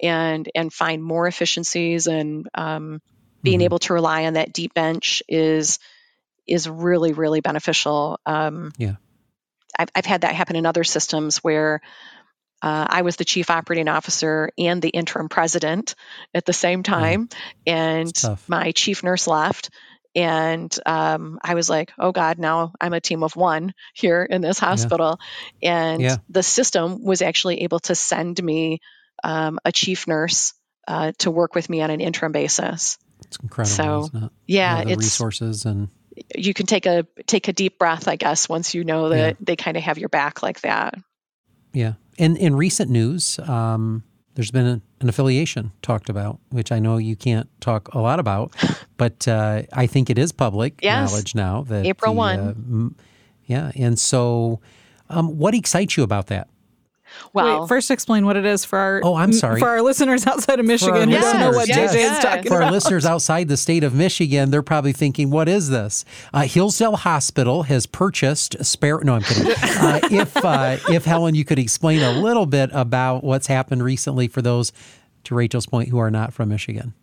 and 0.03 0.49
and 0.55 0.73
find 0.73 1.03
more 1.03 1.27
efficiencies 1.27 2.07
and 2.07 2.49
um, 2.55 3.01
being 3.43 3.59
mm-hmm. 3.59 3.65
able 3.65 3.79
to 3.81 3.93
rely 3.93 4.25
on 4.25 4.35
that 4.35 4.53
deep 4.53 4.75
bench 4.75 5.23
is 5.29 5.79
is 6.47 6.69
really, 6.69 7.13
really 7.13 7.41
beneficial. 7.41 8.19
Um, 8.27 8.73
yeah. 8.77 8.97
I've, 9.79 9.89
I've 9.95 10.07
had 10.07 10.23
that 10.23 10.35
happen 10.35 10.57
in 10.57 10.67
other 10.67 10.85
systems 10.85 11.39
where 11.39 11.81
uh, 12.63 12.87
I 12.89 13.03
was 13.03 13.17
the 13.17 13.25
chief 13.25 13.51
operating 13.51 13.89
officer 13.89 14.51
and 14.57 14.81
the 14.81 14.89
interim 14.89 15.29
president 15.29 15.95
at 16.35 16.45
the 16.45 16.53
same 16.53 16.83
time, 16.83 17.29
yeah. 17.67 17.75
and 17.75 18.23
my 18.47 18.73
chief 18.73 19.03
nurse 19.03 19.27
left. 19.27 19.71
And 20.15 20.73
um, 20.85 21.39
I 21.43 21.55
was 21.55 21.71
like, 21.71 21.91
oh 21.99 22.13
God, 22.13 22.39
now 22.39 22.73
I'm 22.79 22.93
a 22.93 23.01
team 23.01 23.23
of 23.23 23.35
one 23.35 23.73
here 23.95 24.23
in 24.23 24.43
this 24.43 24.59
hospital. 24.59 25.19
Yeah. 25.61 25.87
And 25.87 26.03
yeah. 26.03 26.17
the 26.29 26.43
system 26.43 27.03
was 27.03 27.23
actually 27.23 27.63
able 27.63 27.81
to 27.81 27.95
send 27.95 28.43
me 28.43 28.81
um, 29.25 29.59
a 29.65 29.73
chief 29.73 30.07
nurse 30.07 30.53
uh, 30.87 31.13
to 31.21 31.31
work 31.31 31.55
with 31.55 31.71
me 31.71 31.81
on 31.81 31.91
an 31.91 32.03
interim 32.03 32.33
basis. 32.33 32.99
It's 33.25 33.39
incredible. 33.39 34.09
So, 34.09 34.19
it? 34.19 34.33
yeah, 34.47 34.83
it's 34.83 35.03
resources 35.03 35.65
and 35.65 35.89
you 36.35 36.55
can 36.55 36.67
take 36.67 36.87
a 36.87 37.07
take 37.27 37.49
a 37.49 37.53
deep 37.53 37.79
breath, 37.79 38.09
I 38.09 38.17
guess, 38.17 38.49
once 38.49 38.75
you 38.75 38.85
know 38.85 39.09
that 39.11 39.17
yeah. 39.17 39.33
they 39.41 39.57
kind 39.57 39.77
of 39.77 39.83
have 39.83 39.99
your 39.99 40.09
back 40.09 40.43
like 40.43 40.61
that. 40.63 40.95
Yeah. 41.73 41.95
And 42.19 42.37
in 42.37 42.55
recent 42.55 42.91
news, 42.91 43.39
um, 43.39 44.05
there's 44.35 44.51
been 44.51 44.67
a, 44.67 44.81
an 45.01 45.09
affiliation 45.09 45.73
talked 45.83 46.09
about, 46.09 46.39
which 46.51 46.73
I 46.73 46.79
know 46.79 46.97
you 46.99 47.17
can't 47.17 47.49
talk 47.61 47.93
a 47.95 47.99
lot 47.99 48.19
about, 48.19 48.55
but 48.97 49.27
uh, 49.27 49.63
I 49.73 49.87
think 49.87 50.11
it 50.11 50.19
is 50.19 50.33
public 50.33 50.81
yes. 50.83 51.11
knowledge 51.11 51.35
now 51.35 51.63
that 51.65 51.87
April 51.87 52.13
the, 52.13 52.19
1. 52.19 52.95
Uh, 52.97 53.05
yeah. 53.47 53.73
And 53.75 53.99
so, 53.99 54.61
um, 55.09 55.39
what 55.39 55.55
excites 55.55 55.97
you 55.97 56.03
about 56.03 56.29
that? 56.29 56.49
Well, 57.33 57.63
Wait, 57.63 57.69
first 57.69 57.91
explain 57.91 58.27
what 58.27 58.37
it 58.37 58.45
is 58.45 58.65
for 58.65 58.79
our 58.79 59.01
oh, 59.05 59.15
I'm 59.15 59.33
sorry 59.33 59.61
for 59.61 59.69
our 59.69 59.83
listeners 59.83 60.27
outside 60.27 60.61
of 60.61 60.67
Michigan 60.67 61.11
who 61.11 61.19
don't 61.19 61.41
know 61.41 61.51
what 61.51 61.69
yes, 61.69 61.93
JJ 61.93 61.97
yes. 61.97 62.19
is 62.19 62.25
talking 62.25 62.43
for 62.45 62.57
about. 62.57 62.67
Our 62.67 62.73
listeners 62.73 63.07
outside 63.13 63.49
the 63.49 63.57
state 63.57 63.85
of 63.85 63.95
Michigan, 63.95 64.51
they're 64.51 64.63
probably 64.63 64.93
thinking, 64.93 65.31
"What 65.31 65.49
is 65.49 65.69
this?" 65.69 66.05
Uh, 66.33 66.43
Hillsdale 66.43 66.97
Hospital 66.97 67.65
has 67.65 67.87
purchased 67.87 68.65
Sparrow. 68.65 69.03
No, 69.03 69.15
I'm 69.15 69.23
kidding. 69.23 69.53
Uh, 69.53 70.01
if 70.11 70.37
uh, 70.37 70.77
if 70.91 71.05
Helen, 71.05 71.35
you 71.35 71.45
could 71.45 71.59
explain 71.59 72.03
a 72.03 72.13
little 72.13 72.47
bit 72.47 72.71
about 72.73 73.25
what's 73.25 73.47
happened 73.47 73.83
recently 73.83 74.29
for 74.29 74.43
those, 74.43 74.73
to 75.25 75.35
Rachel's 75.35 75.67
point, 75.67 75.89
who 75.89 75.99
are 75.99 76.11
not 76.11 76.33
from 76.33 76.49
Michigan. 76.49 76.95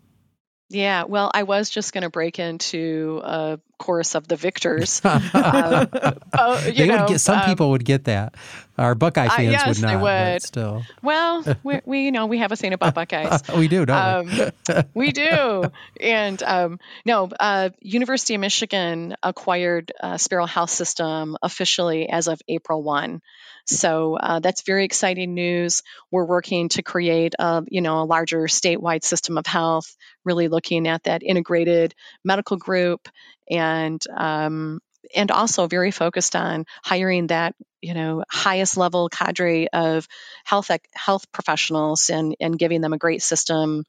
Yeah, 0.68 1.04
well, 1.04 1.32
I 1.34 1.42
was 1.42 1.68
just 1.68 1.92
going 1.92 2.02
to 2.02 2.10
break 2.10 2.38
into 2.38 3.20
a 3.24 3.58
chorus 3.80 4.14
of 4.14 4.28
the 4.28 4.36
victors. 4.36 5.00
uh, 5.04 5.86
uh, 6.32 6.60
they 6.70 6.86
know, 6.86 6.98
would 6.98 7.08
get 7.08 7.20
some 7.20 7.40
um, 7.40 7.46
people 7.46 7.70
would 7.70 7.84
get 7.84 8.04
that. 8.04 8.36
Our 8.78 8.94
Buckeye 8.94 9.28
fans 9.28 9.38
uh, 9.38 9.42
yes, 9.42 9.66
would 9.66 9.82
not. 9.82 9.88
They 9.88 10.32
would. 10.32 10.42
still, 10.42 10.82
well, 11.02 11.44
we, 11.64 11.80
we 11.84 12.04
you 12.04 12.12
know 12.12 12.26
we 12.26 12.38
have 12.38 12.52
a 12.52 12.56
thing 12.56 12.72
about 12.72 12.94
Buckeyes. 12.94 13.42
we 13.56 13.66
do, 13.66 13.84
don't 13.84 13.96
um, 13.98 14.52
we? 14.94 15.06
we 15.06 15.12
do. 15.12 15.64
And 16.00 16.42
um, 16.42 16.78
no, 17.04 17.30
uh, 17.40 17.70
University 17.80 18.34
of 18.34 18.40
Michigan 18.40 19.16
acquired 19.22 19.92
uh, 20.00 20.18
Sparrow 20.18 20.46
Health 20.46 20.70
System 20.70 21.36
officially 21.42 22.08
as 22.08 22.28
of 22.28 22.40
April 22.46 22.82
one. 22.82 23.22
So 23.66 24.16
uh, 24.16 24.40
that's 24.40 24.62
very 24.62 24.84
exciting 24.84 25.34
news. 25.34 25.82
We're 26.10 26.24
working 26.24 26.70
to 26.70 26.82
create 26.82 27.34
a 27.38 27.62
you 27.68 27.80
know 27.80 28.02
a 28.02 28.04
larger 28.04 28.42
statewide 28.42 29.04
system 29.04 29.38
of 29.38 29.46
health, 29.46 29.96
really 30.24 30.48
looking 30.48 30.88
at 30.88 31.04
that 31.04 31.22
integrated 31.22 31.94
medical 32.24 32.56
group 32.56 33.08
and 33.50 34.02
um, 34.16 34.80
and 35.14 35.30
also 35.30 35.66
very 35.66 35.90
focused 35.90 36.36
on 36.36 36.64
hiring 36.82 37.26
that 37.28 37.54
you 37.82 37.94
know 37.94 38.24
highest 38.30 38.76
level 38.76 39.08
cadre 39.08 39.68
of 39.68 40.06
health 40.44 40.70
health 40.94 41.30
professionals 41.32 42.10
and 42.10 42.36
and 42.40 42.58
giving 42.58 42.80
them 42.80 42.92
a 42.92 42.98
great 42.98 43.22
system, 43.22 43.84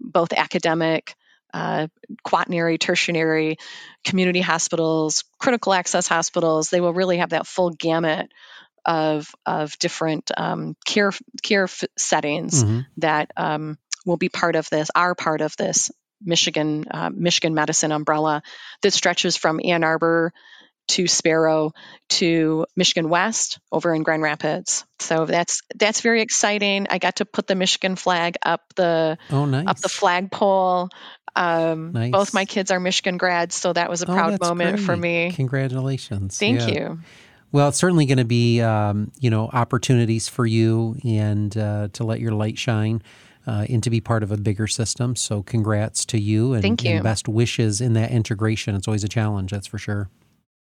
both 0.00 0.32
academic. 0.32 1.14
Uh, 1.54 1.86
quaternary, 2.22 2.76
tertiary, 2.76 3.56
community 4.04 4.42
hospitals, 4.42 5.24
critical 5.38 5.72
access 5.72 6.06
hospitals, 6.06 6.68
they 6.68 6.82
will 6.82 6.92
really 6.92 7.16
have 7.16 7.30
that 7.30 7.46
full 7.46 7.70
gamut 7.70 8.30
of 8.84 9.34
of 9.46 9.78
different 9.78 10.30
um, 10.36 10.76
care 10.84 11.12
care 11.42 11.64
f- 11.64 11.84
settings 11.96 12.62
mm-hmm. 12.62 12.80
that 12.98 13.30
um, 13.36 13.78
will 14.04 14.16
be 14.16 14.28
part 14.28 14.54
of 14.56 14.68
this, 14.70 14.90
are 14.94 15.14
part 15.14 15.40
of 15.40 15.56
this 15.56 15.90
Michigan 16.22 16.84
uh, 16.90 17.10
Michigan 17.12 17.54
medicine 17.54 17.92
umbrella 17.92 18.42
that 18.82 18.92
stretches 18.92 19.36
from 19.36 19.60
Ann 19.62 19.84
Arbor 19.84 20.32
to 20.88 21.06
Sparrow 21.06 21.72
to 22.08 22.66
Michigan 22.76 23.08
West 23.08 23.58
over 23.72 23.92
in 23.92 24.02
Grand 24.02 24.22
Rapids. 24.22 24.84
So 25.00 25.26
that's 25.26 25.62
that's 25.74 26.00
very 26.00 26.22
exciting. 26.22 26.86
I 26.90 26.98
got 26.98 27.16
to 27.16 27.24
put 27.24 27.46
the 27.46 27.54
Michigan 27.54 27.96
flag 27.96 28.36
up 28.44 28.62
the 28.76 29.18
oh, 29.30 29.46
nice. 29.46 29.66
up 29.66 29.78
the 29.78 29.88
flagpole. 29.88 30.88
Um, 31.34 31.92
nice. 31.92 32.12
Both 32.12 32.34
my 32.34 32.46
kids 32.46 32.70
are 32.70 32.80
Michigan 32.80 33.18
grads, 33.18 33.54
so 33.54 33.72
that 33.72 33.90
was 33.90 34.02
a 34.02 34.10
oh, 34.10 34.14
proud 34.14 34.40
moment 34.40 34.76
great. 34.76 34.86
for 34.86 34.96
me. 34.96 35.32
Congratulations! 35.32 36.38
Thank 36.38 36.60
yeah. 36.60 36.66
you. 36.68 37.00
Well, 37.52 37.68
it's 37.68 37.78
certainly 37.78 38.06
going 38.06 38.18
to 38.18 38.24
be 38.24 38.60
um, 38.62 39.12
you 39.18 39.30
know 39.30 39.50
opportunities 39.52 40.28
for 40.28 40.46
you 40.46 40.96
and 41.04 41.54
uh, 41.56 41.88
to 41.94 42.04
let 42.04 42.20
your 42.20 42.32
light 42.32 42.58
shine. 42.58 43.02
Uh, 43.46 43.64
and 43.68 43.82
to 43.82 43.90
be 43.90 44.00
part 44.00 44.24
of 44.24 44.32
a 44.32 44.36
bigger 44.36 44.66
system. 44.66 45.14
So, 45.14 45.42
congrats 45.42 46.04
to 46.06 46.18
you 46.18 46.52
and, 46.52 46.62
Thank 46.62 46.82
you. 46.82 46.96
and 46.96 47.04
best 47.04 47.28
wishes 47.28 47.80
in 47.80 47.92
that 47.92 48.10
integration. 48.10 48.74
It's 48.74 48.88
always 48.88 49.04
a 49.04 49.08
challenge, 49.08 49.52
that's 49.52 49.68
for 49.68 49.78
sure. 49.78 50.10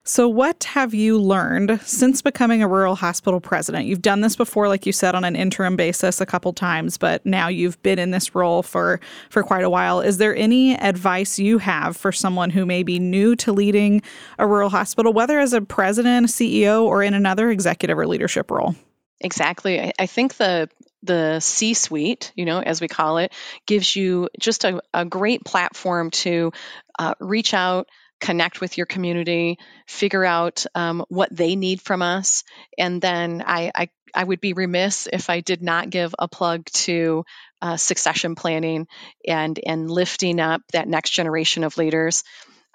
So, 0.07 0.29
what 0.29 0.65
have 0.65 0.93
you 0.93 1.19
learned 1.19 1.81
since 1.83 2.21
becoming 2.21 2.63
a 2.63 2.69
rural 2.69 2.95
hospital 2.95 3.41
president? 3.41 3.87
You've 3.87 4.03
done 4.03 4.21
this 4.21 4.37
before, 4.37 4.69
like 4.69 4.85
you 4.85 4.93
said, 4.93 5.15
on 5.15 5.25
an 5.25 5.35
interim 5.35 5.77
basis 5.77 6.21
a 6.21 6.27
couple 6.27 6.53
times, 6.53 6.99
but 6.99 7.25
now 7.25 7.49
you've 7.49 7.83
been 7.83 7.99
in 7.99 8.11
this 8.11 8.35
role 8.35 8.63
for, 8.63 9.01
for 9.31 9.43
quite 9.43 9.65
a 9.65 9.71
while. 9.71 10.03
Is 10.03 10.19
there 10.19 10.37
any 10.37 10.77
advice 10.77 11.39
you 11.39 11.57
have 11.57 11.97
for 11.97 12.13
someone 12.13 12.51
who 12.51 12.67
may 12.67 12.83
be 12.83 12.99
new 12.99 13.35
to 13.37 13.51
leading 13.51 14.03
a 14.39 14.47
rural 14.47 14.69
hospital, 14.69 15.15
whether 15.15 15.41
as 15.41 15.55
a 15.55 15.63
president, 15.63 16.27
CEO, 16.27 16.83
or 16.83 17.03
in 17.03 17.15
another 17.15 17.51
executive 17.51 17.99
or 17.99 18.07
leadership 18.07 18.51
role? 18.51 18.75
Exactly. 19.23 19.91
I 19.99 20.05
think 20.05 20.35
the 20.35 20.69
the 21.05 21.41
C 21.41 21.75
suite, 21.75 22.33
you 22.35 22.45
know, 22.45 22.61
as 22.61 22.81
we 22.81 22.89
call 22.89 23.19
it, 23.19 23.33
gives 23.67 23.95
you 23.95 24.29
just 24.39 24.65
a, 24.65 24.81
a 24.93 25.05
great 25.05 25.45
platform 25.45 26.11
to 26.11 26.53
uh, 26.99 27.15
reach 27.21 27.55
out, 27.55 27.89
connect 28.21 28.61
with 28.61 28.77
your 28.79 28.87
community, 28.87 29.59
figure 29.87 30.25
out 30.25 30.65
um, 30.75 31.05
what 31.09 31.35
they 31.35 31.57
need 31.57 31.81
from 31.81 32.03
us, 32.03 32.45
and 32.79 33.01
then 33.01 33.43
I, 33.47 33.71
I, 33.75 33.89
I 34.15 34.25
would 34.25 34.41
be 34.41 34.53
remiss 34.53 35.09
if 35.13 35.29
I 35.29 35.41
did 35.41 35.63
not 35.63 35.91
give 35.91 36.15
a 36.19 36.29
plug 36.29 36.65
to 36.67 37.25
uh, 37.61 37.77
succession 37.77 38.35
planning 38.35 38.87
and 39.27 39.59
and 39.67 39.91
lifting 39.91 40.39
up 40.39 40.61
that 40.73 40.87
next 40.87 41.11
generation 41.11 41.65
of 41.65 41.77
leaders. 41.79 42.23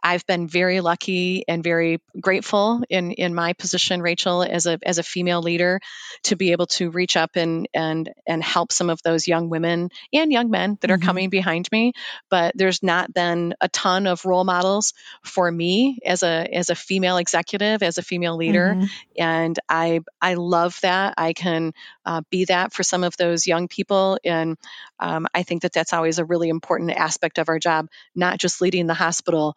I've 0.02 0.26
been 0.26 0.48
very 0.48 0.82
lucky 0.82 1.44
and 1.48 1.64
very 1.64 2.02
grateful 2.20 2.82
in, 2.90 3.12
in 3.12 3.34
my 3.34 3.54
position, 3.54 4.02
Rachel, 4.02 4.44
as 4.44 4.66
a 4.66 4.80
as 4.84 4.98
a 4.98 5.04
female 5.04 5.42
leader, 5.42 5.80
to 6.24 6.36
be 6.36 6.52
able 6.52 6.68
to 6.68 6.90
reach 6.90 7.18
up 7.18 7.36
and 7.36 7.68
and 7.74 8.12
and 8.28 8.44
help 8.44 8.72
some 8.72 8.90
of 8.90 9.02
those 9.04 9.28
young 9.28 9.50
women 9.50 9.90
and 10.14 10.32
young 10.32 10.50
men 10.50 10.78
that 10.82 10.92
are 10.92 10.98
mm-hmm. 10.98 11.06
coming 11.06 11.30
behind 11.30 11.70
me. 11.72 11.94
But 12.30 12.54
there's 12.56 12.84
not 12.84 13.14
been 13.14 13.56
a 13.62 13.70
ton 13.70 14.08
of 14.08 14.26
role 14.26 14.44
models 14.44 14.94
for 15.24 15.52
me 15.52 16.00
as 16.06 16.24
a 16.24 16.48
as 16.54 16.70
a 16.70 16.76
female 16.76 17.18
executive, 17.18 17.84
as 17.84 17.98
a 17.98 18.04
female 18.04 18.38
leader, 18.38 18.76
mm-hmm. 18.76 18.86
and 19.18 19.60
I 19.68 20.02
I 20.22 20.36
love 20.36 20.78
that 20.82 21.16
I 21.18 21.34
can 21.34 21.74
uh, 22.06 22.22
be 22.30 22.46
that 22.46 22.74
for 22.74 22.84
some 22.84 23.04
of 23.04 23.18
those 23.18 23.48
young 23.48 23.68
people, 23.68 24.18
and 24.24 24.58
um, 25.00 25.28
I 25.34 25.44
think 25.44 25.62
that 25.62 25.74
that's 25.74 25.94
always 25.94 26.20
a 26.20 26.26
really 26.26 26.50
important 26.50 26.92
aspect 26.92 27.38
of 27.38 27.50
our 27.50 27.60
job, 27.60 27.88
not 28.16 28.38
just 28.38 28.62
leading 28.62 28.88
the 28.88 28.94
hospital 28.94 29.56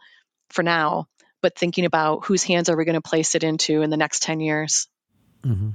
for 0.52 0.62
now, 0.62 1.08
but 1.40 1.56
thinking 1.56 1.84
about 1.84 2.24
whose 2.24 2.42
hands 2.42 2.68
are 2.68 2.76
we 2.76 2.84
going 2.84 2.94
to 2.94 3.00
place 3.00 3.34
it 3.34 3.44
into 3.44 3.82
in 3.82 3.90
the 3.90 3.96
next 3.96 4.22
10 4.22 4.40
years. 4.40 4.88
Mm-hmm. 5.42 5.70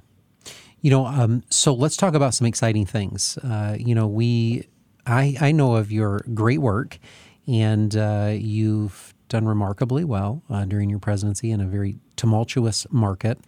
You 0.81 0.91
know, 0.91 1.05
um, 1.05 1.43
so 1.49 1.73
let's 1.73 1.97
talk 1.97 2.13
about 2.13 2.33
some 2.33 2.47
exciting 2.47 2.85
things. 2.85 3.37
Uh, 3.39 3.75
you 3.77 3.95
know, 3.95 4.07
we, 4.07 4.67
I, 5.05 5.35
I 5.41 5.51
know 5.51 5.75
of 5.75 5.91
your 5.91 6.21
great 6.33 6.59
work, 6.59 6.99
and 7.47 7.95
uh, 7.95 8.33
you've 8.33 9.13
done 9.29 9.45
remarkably 9.45 10.03
well 10.03 10.43
uh, 10.49 10.65
during 10.65 10.89
your 10.89 10.99
presidency 10.99 11.51
in 11.51 11.59
a 11.59 11.65
very 11.65 11.97
tumultuous 12.15 12.87
market, 12.91 13.39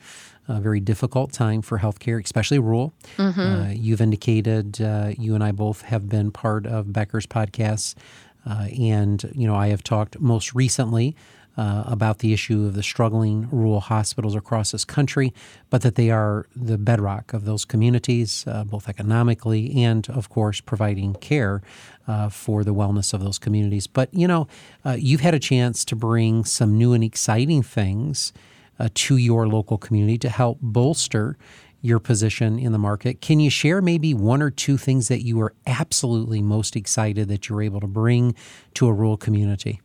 a 0.47 0.59
very 0.59 0.79
difficult 0.79 1.31
time 1.31 1.61
for 1.61 1.79
healthcare, 1.79 2.21
especially 2.23 2.59
rural. 2.59 2.93
Mm-hmm. 3.17 3.39
Uh, 3.39 3.69
you've 3.69 4.01
indicated 4.01 4.81
uh, 4.81 5.11
you 5.17 5.35
and 5.35 5.43
I 5.43 5.51
both 5.51 5.83
have 5.83 6.09
been 6.09 6.31
part 6.31 6.65
of 6.65 6.91
Becker's 6.91 7.27
podcasts 7.27 7.95
and, 8.45 9.31
you 9.35 9.47
know, 9.47 9.55
I 9.55 9.67
have 9.67 9.83
talked 9.83 10.19
most 10.19 10.55
recently 10.55 11.15
uh, 11.59 11.83
about 11.87 12.19
the 12.19 12.31
issue 12.31 12.65
of 12.65 12.73
the 12.73 12.81
struggling 12.81 13.49
rural 13.51 13.81
hospitals 13.81 14.33
across 14.33 14.71
this 14.71 14.85
country, 14.85 15.33
but 15.69 15.81
that 15.81 15.95
they 15.95 16.09
are 16.09 16.45
the 16.55 16.77
bedrock 16.77 17.33
of 17.33 17.43
those 17.43 17.65
communities, 17.65 18.45
uh, 18.47 18.63
both 18.63 18.87
economically 18.87 19.83
and, 19.83 20.09
of 20.09 20.29
course, 20.29 20.61
providing 20.61 21.13
care 21.15 21.61
uh, 22.07 22.29
for 22.29 22.63
the 22.63 22.73
wellness 22.73 23.13
of 23.13 23.21
those 23.21 23.37
communities. 23.37 23.87
But, 23.87 24.13
you 24.13 24.25
know, 24.25 24.47
uh, 24.85 24.95
you've 24.97 25.19
had 25.19 25.33
a 25.33 25.39
chance 25.39 25.83
to 25.85 25.97
bring 25.97 26.45
some 26.45 26.77
new 26.77 26.93
and 26.93 27.03
exciting 27.03 27.61
things 27.61 28.31
uh, 28.79 28.87
to 28.93 29.17
your 29.17 29.45
local 29.45 29.77
community 29.77 30.17
to 30.19 30.29
help 30.29 30.59
bolster 30.61 31.37
your 31.81 31.99
position 31.99 32.59
in 32.59 32.71
the 32.71 32.77
market. 32.77 33.21
Can 33.21 33.39
you 33.39 33.49
share 33.49 33.81
maybe 33.81 34.13
one 34.13 34.41
or 34.41 34.49
two 34.49 34.77
things 34.77 35.07
that 35.07 35.23
you 35.23 35.39
are 35.41 35.53
absolutely 35.65 36.41
most 36.41 36.75
excited 36.75 37.27
that 37.29 37.49
you're 37.49 37.61
able 37.61 37.79
to 37.79 37.87
bring 37.87 38.35
to 38.75 38.87
a 38.87 38.93
rural 38.93 39.17
community? 39.17 39.81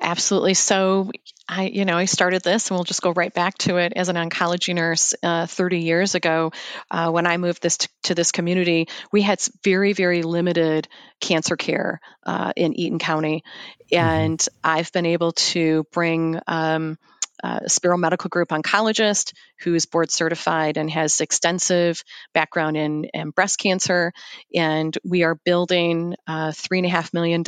Absolutely. 0.00 0.54
So, 0.54 1.12
I, 1.48 1.66
you 1.66 1.84
know, 1.84 1.96
I 1.96 2.06
started 2.06 2.42
this, 2.42 2.68
and 2.68 2.76
we'll 2.76 2.84
just 2.84 3.00
go 3.00 3.12
right 3.12 3.32
back 3.32 3.56
to 3.58 3.76
it 3.76 3.92
as 3.94 4.08
an 4.08 4.16
oncology 4.16 4.74
nurse 4.74 5.14
uh, 5.22 5.46
30 5.46 5.78
years 5.78 6.14
ago. 6.16 6.52
Uh, 6.90 7.10
when 7.10 7.26
I 7.26 7.36
moved 7.36 7.62
this 7.62 7.78
to, 7.78 7.88
to, 8.04 8.14
this 8.14 8.32
community, 8.32 8.88
we 9.12 9.22
had 9.22 9.40
very, 9.62 9.92
very 9.92 10.22
limited 10.22 10.88
cancer 11.20 11.56
care 11.56 12.00
uh, 12.24 12.52
in 12.56 12.74
Eaton 12.74 12.98
County, 12.98 13.44
mm-hmm. 13.92 14.04
and 14.04 14.38
mm-hmm. 14.38 14.56
I've 14.62 14.90
been 14.92 15.06
able 15.06 15.32
to 15.32 15.84
bring. 15.92 16.40
Um, 16.46 16.98
uh, 17.44 17.68
Sparrow 17.68 17.98
Medical 17.98 18.30
Group 18.30 18.48
oncologist 18.48 19.34
who 19.60 19.74
is 19.74 19.84
board 19.84 20.10
certified 20.10 20.78
and 20.78 20.90
has 20.90 21.20
extensive 21.20 22.02
background 22.32 22.78
in, 22.78 23.04
in 23.12 23.30
breast 23.30 23.58
cancer. 23.58 24.12
And 24.54 24.96
we 25.04 25.24
are 25.24 25.34
building 25.44 26.14
a 26.26 26.52
$3.5 26.52 27.12
million 27.12 27.44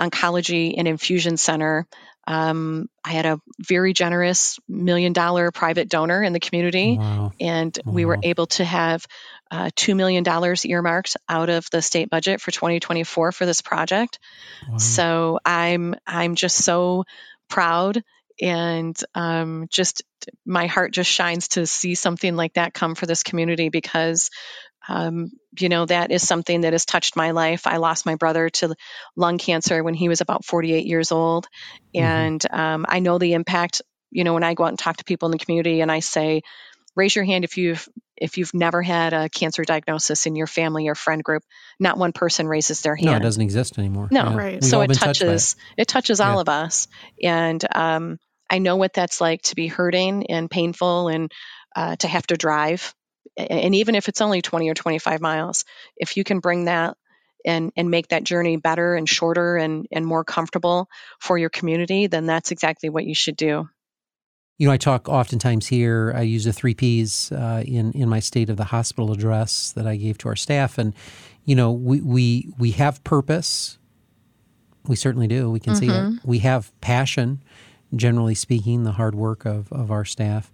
oncology 0.00 0.74
and 0.78 0.88
infusion 0.88 1.36
center. 1.36 1.86
Um, 2.26 2.88
I 3.04 3.10
had 3.10 3.26
a 3.26 3.40
very 3.58 3.92
generous 3.92 4.58
million 4.68 5.12
dollar 5.12 5.50
private 5.50 5.90
donor 5.90 6.22
in 6.22 6.32
the 6.32 6.40
community, 6.40 6.96
wow. 6.96 7.32
and 7.40 7.76
wow. 7.84 7.92
we 7.92 8.04
were 8.04 8.18
able 8.22 8.46
to 8.46 8.64
have 8.64 9.04
uh, 9.50 9.70
$2 9.74 9.96
million 9.96 10.24
earmarked 10.64 11.16
out 11.28 11.50
of 11.50 11.68
the 11.70 11.82
state 11.82 12.08
budget 12.08 12.40
for 12.40 12.52
2024 12.52 13.32
for 13.32 13.44
this 13.44 13.60
project. 13.60 14.18
Wow. 14.70 14.78
So 14.78 15.40
I'm, 15.44 15.96
I'm 16.06 16.36
just 16.36 16.58
so 16.58 17.04
proud 17.50 18.02
and 18.40 18.96
um, 19.14 19.66
just 19.70 20.02
my 20.46 20.66
heart 20.66 20.92
just 20.92 21.10
shines 21.10 21.48
to 21.48 21.66
see 21.66 21.94
something 21.94 22.36
like 22.36 22.54
that 22.54 22.74
come 22.74 22.94
for 22.94 23.06
this 23.06 23.22
community 23.22 23.68
because 23.68 24.30
um, 24.88 25.30
you 25.58 25.68
know 25.68 25.86
that 25.86 26.10
is 26.10 26.26
something 26.26 26.62
that 26.62 26.72
has 26.72 26.84
touched 26.84 27.14
my 27.16 27.30
life 27.32 27.66
i 27.66 27.76
lost 27.76 28.06
my 28.06 28.16
brother 28.16 28.48
to 28.48 28.74
lung 29.16 29.38
cancer 29.38 29.82
when 29.84 29.94
he 29.94 30.08
was 30.08 30.20
about 30.20 30.44
48 30.44 30.86
years 30.86 31.12
old 31.12 31.46
mm-hmm. 31.94 32.04
and 32.04 32.46
um, 32.50 32.86
i 32.88 32.98
know 32.98 33.18
the 33.18 33.34
impact 33.34 33.82
you 34.10 34.24
know 34.24 34.34
when 34.34 34.42
i 34.42 34.54
go 34.54 34.64
out 34.64 34.70
and 34.70 34.78
talk 34.78 34.96
to 34.96 35.04
people 35.04 35.26
in 35.26 35.32
the 35.32 35.44
community 35.44 35.80
and 35.80 35.92
i 35.92 36.00
say 36.00 36.42
raise 36.94 37.14
your 37.14 37.24
hand 37.24 37.44
if 37.44 37.56
you've 37.56 37.88
if 38.16 38.38
you've 38.38 38.54
never 38.54 38.82
had 38.82 39.12
a 39.12 39.28
cancer 39.28 39.64
diagnosis 39.64 40.26
in 40.26 40.36
your 40.36 40.46
family 40.46 40.88
or 40.88 40.94
friend 40.94 41.24
group 41.24 41.42
not 41.80 41.98
one 41.98 42.12
person 42.12 42.46
raises 42.46 42.82
their 42.82 42.96
hand 42.96 43.06
no 43.06 43.16
it 43.16 43.22
doesn't 43.22 43.42
exist 43.42 43.78
anymore 43.78 44.08
no 44.10 44.24
yeah. 44.24 44.36
right 44.36 44.54
We've 44.54 44.64
so 44.64 44.80
it 44.82 44.92
touches 44.94 45.56
it. 45.76 45.82
it. 45.82 45.88
touches 45.88 46.20
yeah. 46.20 46.30
all 46.30 46.40
of 46.40 46.48
us 46.48 46.88
and 47.22 47.64
um, 47.74 48.18
i 48.50 48.58
know 48.58 48.76
what 48.76 48.92
that's 48.92 49.20
like 49.20 49.42
to 49.42 49.54
be 49.54 49.66
hurting 49.66 50.26
and 50.26 50.50
painful 50.50 51.08
and 51.08 51.30
uh, 51.74 51.96
to 51.96 52.08
have 52.08 52.26
to 52.26 52.36
drive 52.36 52.94
and 53.36 53.74
even 53.74 53.94
if 53.94 54.08
it's 54.08 54.20
only 54.20 54.42
20 54.42 54.68
or 54.68 54.74
25 54.74 55.20
miles 55.20 55.64
if 55.96 56.16
you 56.16 56.24
can 56.24 56.40
bring 56.40 56.66
that 56.66 56.96
and 57.44 57.72
and 57.76 57.90
make 57.90 58.08
that 58.08 58.24
journey 58.24 58.56
better 58.56 58.94
and 58.94 59.08
shorter 59.08 59.56
and 59.56 59.86
and 59.90 60.06
more 60.06 60.24
comfortable 60.24 60.88
for 61.18 61.38
your 61.38 61.50
community 61.50 62.06
then 62.06 62.26
that's 62.26 62.50
exactly 62.50 62.88
what 62.88 63.04
you 63.04 63.14
should 63.14 63.36
do 63.36 63.68
you 64.58 64.66
know, 64.66 64.72
I 64.72 64.76
talk 64.76 65.08
oftentimes 65.08 65.66
here. 65.66 66.12
I 66.14 66.22
use 66.22 66.44
the 66.44 66.52
three 66.52 66.74
P's 66.74 67.32
uh, 67.32 67.62
in 67.66 67.92
in 67.92 68.08
my 68.08 68.20
state 68.20 68.50
of 68.50 68.56
the 68.56 68.64
hospital 68.64 69.12
address 69.12 69.72
that 69.72 69.86
I 69.86 69.96
gave 69.96 70.18
to 70.18 70.28
our 70.28 70.36
staff, 70.36 70.78
and 70.78 70.94
you 71.44 71.54
know, 71.54 71.72
we 71.72 72.00
we 72.00 72.52
we 72.58 72.70
have 72.72 73.02
purpose. 73.04 73.78
We 74.86 74.96
certainly 74.96 75.28
do. 75.28 75.50
We 75.50 75.60
can 75.60 75.74
mm-hmm. 75.74 76.10
see 76.10 76.16
it. 76.16 76.20
We 76.24 76.40
have 76.40 76.72
passion, 76.80 77.42
generally 77.94 78.34
speaking, 78.34 78.84
the 78.84 78.92
hard 78.92 79.14
work 79.14 79.44
of 79.44 79.72
of 79.72 79.90
our 79.90 80.04
staff, 80.04 80.50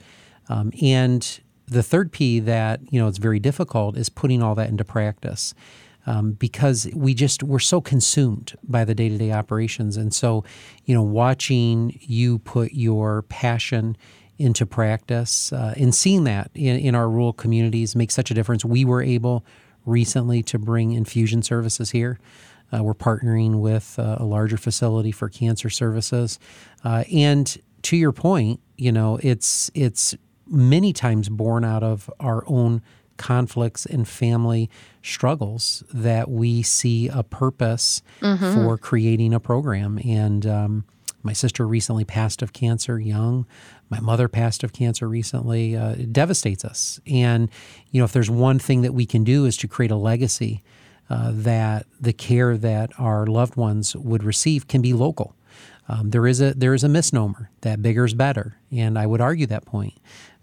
um, 0.48 0.72
and 0.80 1.40
the 1.66 1.82
third 1.82 2.12
P 2.12 2.40
that 2.40 2.80
you 2.90 3.00
know 3.00 3.08
it's 3.08 3.18
very 3.18 3.40
difficult 3.40 3.96
is 3.96 4.08
putting 4.08 4.42
all 4.42 4.54
that 4.54 4.68
into 4.68 4.84
practice 4.84 5.54
um, 6.08 6.32
because 6.32 6.88
we 6.94 7.12
just 7.12 7.42
we're 7.42 7.58
so 7.58 7.82
consumed 7.82 8.56
by 8.62 8.82
the 8.84 8.94
day 8.94 9.10
to 9.10 9.18
day 9.18 9.30
operations, 9.30 9.98
and 9.98 10.14
so 10.14 10.42
you 10.86 10.94
know 10.94 11.02
watching 11.02 11.98
you 12.00 12.38
put 12.38 12.72
your 12.72 13.22
passion 13.22 13.94
into 14.38 14.64
practice 14.64 15.52
uh, 15.52 15.74
and 15.76 15.94
seeing 15.94 16.24
that 16.24 16.50
in, 16.54 16.76
in 16.76 16.94
our 16.94 17.10
rural 17.10 17.32
communities 17.34 17.94
makes 17.94 18.14
such 18.14 18.30
a 18.30 18.34
difference. 18.34 18.64
We 18.64 18.84
were 18.84 19.02
able 19.02 19.44
recently 19.84 20.42
to 20.44 20.58
bring 20.58 20.92
infusion 20.92 21.42
services 21.42 21.90
here. 21.90 22.18
Uh, 22.72 22.82
we're 22.82 22.94
partnering 22.94 23.60
with 23.60 23.98
uh, 23.98 24.16
a 24.18 24.24
larger 24.24 24.56
facility 24.56 25.12
for 25.12 25.28
cancer 25.28 25.68
services. 25.68 26.38
Uh, 26.84 27.04
and 27.12 27.58
to 27.82 27.96
your 27.96 28.12
point, 28.12 28.60
you 28.76 28.92
know, 28.92 29.18
it's 29.22 29.70
it's 29.74 30.14
many 30.46 30.94
times 30.94 31.28
born 31.28 31.64
out 31.64 31.82
of 31.82 32.10
our 32.18 32.44
own 32.46 32.80
conflicts 33.18 33.84
and 33.84 34.08
family 34.08 34.70
struggles 35.02 35.84
that 35.92 36.30
we 36.30 36.62
see 36.62 37.08
a 37.08 37.22
purpose 37.22 38.00
mm-hmm. 38.20 38.54
for 38.54 38.78
creating 38.78 39.34
a 39.34 39.40
program. 39.40 39.98
And 40.04 40.46
um, 40.46 40.84
my 41.22 41.34
sister 41.34 41.66
recently 41.66 42.04
passed 42.04 42.40
of 42.42 42.52
cancer 42.52 42.98
young. 42.98 43.46
My 43.90 44.00
mother 44.00 44.28
passed 44.28 44.64
of 44.64 44.72
cancer 44.72 45.08
recently. 45.08 45.76
Uh, 45.76 45.92
it 45.92 46.12
devastates 46.12 46.64
us. 46.64 47.00
And, 47.06 47.50
you 47.90 48.00
know, 48.00 48.04
if 48.04 48.12
there's 48.12 48.30
one 48.30 48.58
thing 48.58 48.82
that 48.82 48.94
we 48.94 49.04
can 49.04 49.24
do 49.24 49.44
is 49.44 49.56
to 49.58 49.68
create 49.68 49.90
a 49.90 49.96
legacy 49.96 50.62
uh, 51.10 51.30
that 51.34 51.86
the 52.00 52.12
care 52.12 52.56
that 52.56 52.90
our 52.98 53.26
loved 53.26 53.56
ones 53.56 53.96
would 53.96 54.22
receive 54.22 54.68
can 54.68 54.82
be 54.82 54.92
local. 54.92 55.34
Um, 55.88 56.10
there 56.10 56.26
is 56.26 56.40
a 56.40 56.52
there 56.52 56.74
is 56.74 56.84
a 56.84 56.88
misnomer 56.88 57.50
that 57.62 57.80
bigger 57.80 58.04
is 58.04 58.12
better, 58.12 58.56
and 58.70 58.98
I 58.98 59.06
would 59.06 59.22
argue 59.22 59.46
that 59.46 59.64
point. 59.64 59.94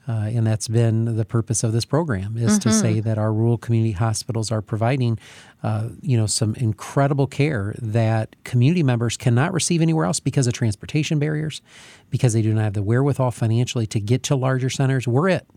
Uh, 0.08 0.30
and 0.34 0.46
that's 0.46 0.68
been 0.68 1.18
the 1.18 1.26
purpose 1.26 1.64
of 1.64 1.72
this 1.72 1.86
program 1.86 2.38
is 2.38 2.60
mm-hmm. 2.60 2.70
to 2.70 2.72
say 2.74 3.00
that 3.00 3.18
our 3.18 3.34
rural 3.34 3.58
community 3.58 3.94
hospitals 3.94 4.52
are 4.52 4.62
providing, 4.62 5.18
uh, 5.64 5.90
you 6.02 6.16
know, 6.16 6.28
some 6.28 6.54
incredible 6.56 7.26
care 7.26 7.74
that 7.80 8.36
community 8.44 8.84
members 8.84 9.18
cannot 9.18 9.52
receive 9.52 9.82
anywhere 9.82 10.06
else 10.06 10.20
because 10.20 10.46
of 10.46 10.54
transportation 10.54 11.18
barriers, 11.18 11.62
because 12.12 12.34
they 12.34 12.42
do 12.44 12.54
not 12.54 12.64
have 12.64 12.74
the 12.74 12.84
wherewithal 12.84 13.32
financially 13.32 13.88
to 13.88 14.00
get 14.00 14.22
to 14.22 14.36
larger 14.36 14.70
centers. 14.70 15.08
We're 15.08 15.30
it. 15.30 15.48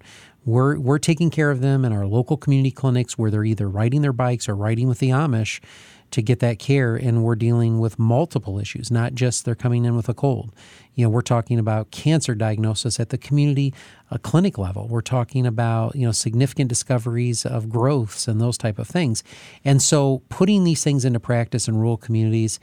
We're 0.45 0.79
we're 0.79 0.99
taking 0.99 1.29
care 1.29 1.51
of 1.51 1.61
them 1.61 1.85
in 1.85 1.93
our 1.93 2.07
local 2.07 2.39
community 2.39 2.71
clinics 2.71 3.19
where 3.19 3.31
they're 3.31 3.45
either 3.45 3.69
riding 3.69 4.01
their 4.01 4.15
bikes 4.15 4.49
or 4.49 4.57
riding 4.57 4.89
with 4.89 4.99
the 4.99 5.11
Amish 5.11 5.61
to 6.11 6.23
get 6.23 6.41
that 6.41 6.59
care 6.59 6.97
and 6.97 7.23
we're 7.23 7.37
dealing 7.37 7.79
with 7.81 7.99
multiple 7.99 8.59
issues 8.59 8.91
not 8.91 9.15
just 9.15 9.45
they're 9.45 9.55
coming 9.55 9.85
in 9.85 9.97
with 9.97 10.09
a 10.09 10.15
cold. 10.15 10.53
You 10.95 11.05
know 11.05 11.11
we're 11.11 11.23
talking 11.23 11.59
about 11.59 11.91
cancer 11.91 12.35
diagnosis 12.35 12.99
at 12.99 13.11
the 13.11 13.19
community 13.19 13.73
uh, 14.11 14.19
clinic 14.19 14.59
level. 14.59 14.89
We're 14.89 15.01
talking 15.01 15.47
about 15.47 15.95
you 15.95 16.07
know 16.07 16.13
significant 16.13 16.69
discoveries 16.69 17.45
of 17.47 17.69
growths 17.69 18.29
and 18.29 18.41
those 18.41 18.59
type 18.59 18.79
of 18.79 18.89
things. 18.89 19.23
And 19.65 19.83
so 19.83 20.23
putting 20.29 20.65
these 20.65 20.83
things 20.83 21.05
into 21.05 21.21
practice 21.21 21.69
in 21.69 21.77
rural 21.77 21.97
communities 21.97 22.59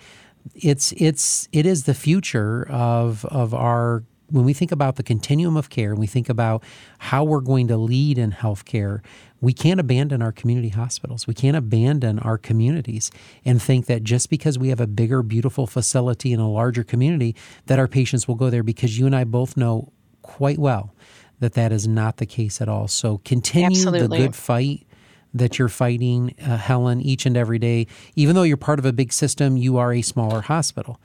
it's 0.54 0.92
it's 0.98 1.48
it 1.52 1.66
is 1.66 1.86
the 1.86 1.94
future 1.94 2.68
of 2.70 3.26
of 3.26 3.54
our 3.54 4.04
when 4.30 4.46
we 4.46 4.54
think 4.54 4.72
about 4.72 4.96
the 4.96 5.04
continuum 5.04 5.56
of 5.56 5.70
care 5.70 5.92
and 5.92 6.00
we 6.00 6.08
think 6.08 6.30
about 6.30 6.64
how 6.98 7.24
we're 7.24 7.42
going 7.42 7.68
to 7.68 7.78
lead 7.78 8.18
in 8.18 8.32
healthcare, 8.32 9.04
we 9.42 9.54
can't 9.54 9.80
abandon 9.80 10.22
our 10.22 10.32
community 10.32 10.70
hospitals. 10.70 11.28
We 11.28 11.34
can't 11.34 11.56
abandon 11.56 12.20
our 12.20 12.38
communities 12.38 13.12
and 13.44 13.62
think 13.62 13.86
that 13.86 14.04
just 14.04 14.30
because 14.30 14.58
we 14.58 14.70
have 14.70 14.80
a 14.80 14.88
bigger, 14.88 15.22
beautiful 15.22 15.68
facility 15.68 16.34
in 16.34 16.40
a 16.40 16.50
larger 16.50 16.84
community, 16.84 17.36
that 17.68 17.78
our 17.78 17.88
patients 17.88 18.28
will 18.28 18.36
go 18.36 18.50
there 18.50 18.64
because 18.64 18.98
you 18.98 19.06
and 19.06 19.16
I 19.16 19.24
both 19.24 19.56
know 19.56 19.92
quite 20.22 20.58
well 20.58 20.96
that 21.40 21.54
that 21.54 21.72
is 21.72 21.88
not 21.88 22.18
the 22.18 22.26
case 22.26 22.62
at 22.62 22.70
all. 22.70 22.88
So 22.88 23.20
continue 23.20 23.78
Absolutely. 23.78 24.18
the 24.18 24.24
good 24.26 24.36
fight 24.36 24.88
that 25.34 25.60
you're 25.60 25.68
fighting, 25.68 26.34
uh, 26.42 26.58
Helen, 26.58 27.02
each 27.02 27.26
and 27.26 27.36
every 27.36 27.60
day. 27.60 27.88
Even 28.16 28.36
though 28.36 28.44
you're 28.44 28.56
part 28.56 28.80
of 28.80 28.86
a 28.86 28.94
big 28.94 29.12
system, 29.12 29.58
you 29.58 29.78
are 29.78 29.94
a 29.94 30.02
smaller 30.02 30.42
hospital 30.42 31.00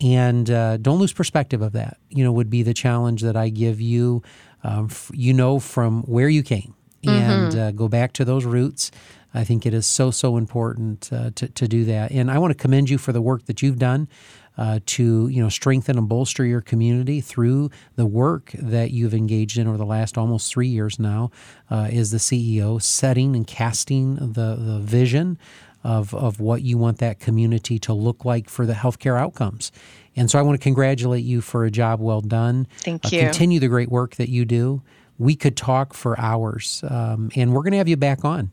and 0.00 0.50
uh, 0.50 0.76
don't 0.78 0.98
lose 0.98 1.12
perspective 1.12 1.62
of 1.62 1.72
that. 1.72 1.98
You 2.10 2.24
know, 2.24 2.32
would 2.32 2.50
be 2.50 2.62
the 2.62 2.74
challenge 2.74 3.22
that 3.22 3.36
I 3.36 3.48
give 3.48 3.80
you. 3.80 4.22
Um, 4.66 4.88
f- 4.90 5.10
you 5.12 5.34
know 5.34 5.60
from 5.60 6.04
where 6.04 6.28
you 6.28 6.42
came, 6.42 6.74
and 7.04 7.52
mm-hmm. 7.52 7.60
uh, 7.60 7.70
go 7.72 7.86
back 7.86 8.14
to 8.14 8.24
those 8.24 8.46
roots. 8.46 8.90
I 9.34 9.44
think 9.44 9.66
it 9.66 9.74
is 9.74 9.86
so 9.86 10.10
so 10.10 10.36
important 10.36 11.12
uh, 11.12 11.30
to 11.34 11.48
to 11.48 11.68
do 11.68 11.84
that, 11.86 12.12
and 12.12 12.30
I 12.30 12.38
want 12.38 12.52
to 12.52 12.56
commend 12.56 12.88
you 12.88 12.98
for 12.98 13.12
the 13.12 13.20
work 13.20 13.46
that 13.46 13.62
you've 13.62 13.78
done. 13.78 14.08
Uh, 14.56 14.78
to 14.86 15.26
you 15.26 15.42
know 15.42 15.48
strengthen 15.48 15.98
and 15.98 16.08
bolster 16.08 16.44
your 16.44 16.60
community 16.60 17.20
through 17.20 17.68
the 17.96 18.06
work 18.06 18.52
that 18.56 18.92
you've 18.92 19.12
engaged 19.12 19.58
in 19.58 19.66
over 19.66 19.76
the 19.76 19.84
last 19.84 20.16
almost 20.16 20.48
three 20.48 20.68
years 20.68 20.96
now 21.00 21.28
uh, 21.72 21.88
is 21.90 22.12
the 22.12 22.18
CEO 22.18 22.80
setting 22.80 23.34
and 23.34 23.48
casting 23.48 24.14
the 24.14 24.54
the 24.56 24.78
vision 24.80 25.36
of, 25.84 26.14
of 26.14 26.40
what 26.40 26.62
you 26.62 26.78
want 26.78 26.98
that 26.98 27.20
community 27.20 27.78
to 27.80 27.92
look 27.92 28.24
like 28.24 28.48
for 28.48 28.66
the 28.66 28.72
healthcare 28.72 29.18
outcomes. 29.18 29.70
And 30.16 30.30
so 30.30 30.38
I 30.38 30.42
want 30.42 30.58
to 30.58 30.62
congratulate 30.62 31.24
you 31.24 31.40
for 31.40 31.64
a 31.64 31.70
job 31.70 32.00
well 32.00 32.20
done. 32.20 32.66
Thank 32.78 33.06
uh, 33.06 33.08
you. 33.12 33.20
Continue 33.20 33.60
the 33.60 33.68
great 33.68 33.90
work 33.90 34.16
that 34.16 34.30
you 34.30 34.44
do. 34.44 34.82
We 35.18 35.36
could 35.36 35.56
talk 35.56 35.94
for 35.94 36.18
hours, 36.18 36.82
um, 36.88 37.30
and 37.36 37.52
we're 37.52 37.62
going 37.62 37.72
to 37.72 37.78
have 37.78 37.86
you 37.86 37.96
back 37.96 38.24
on 38.24 38.50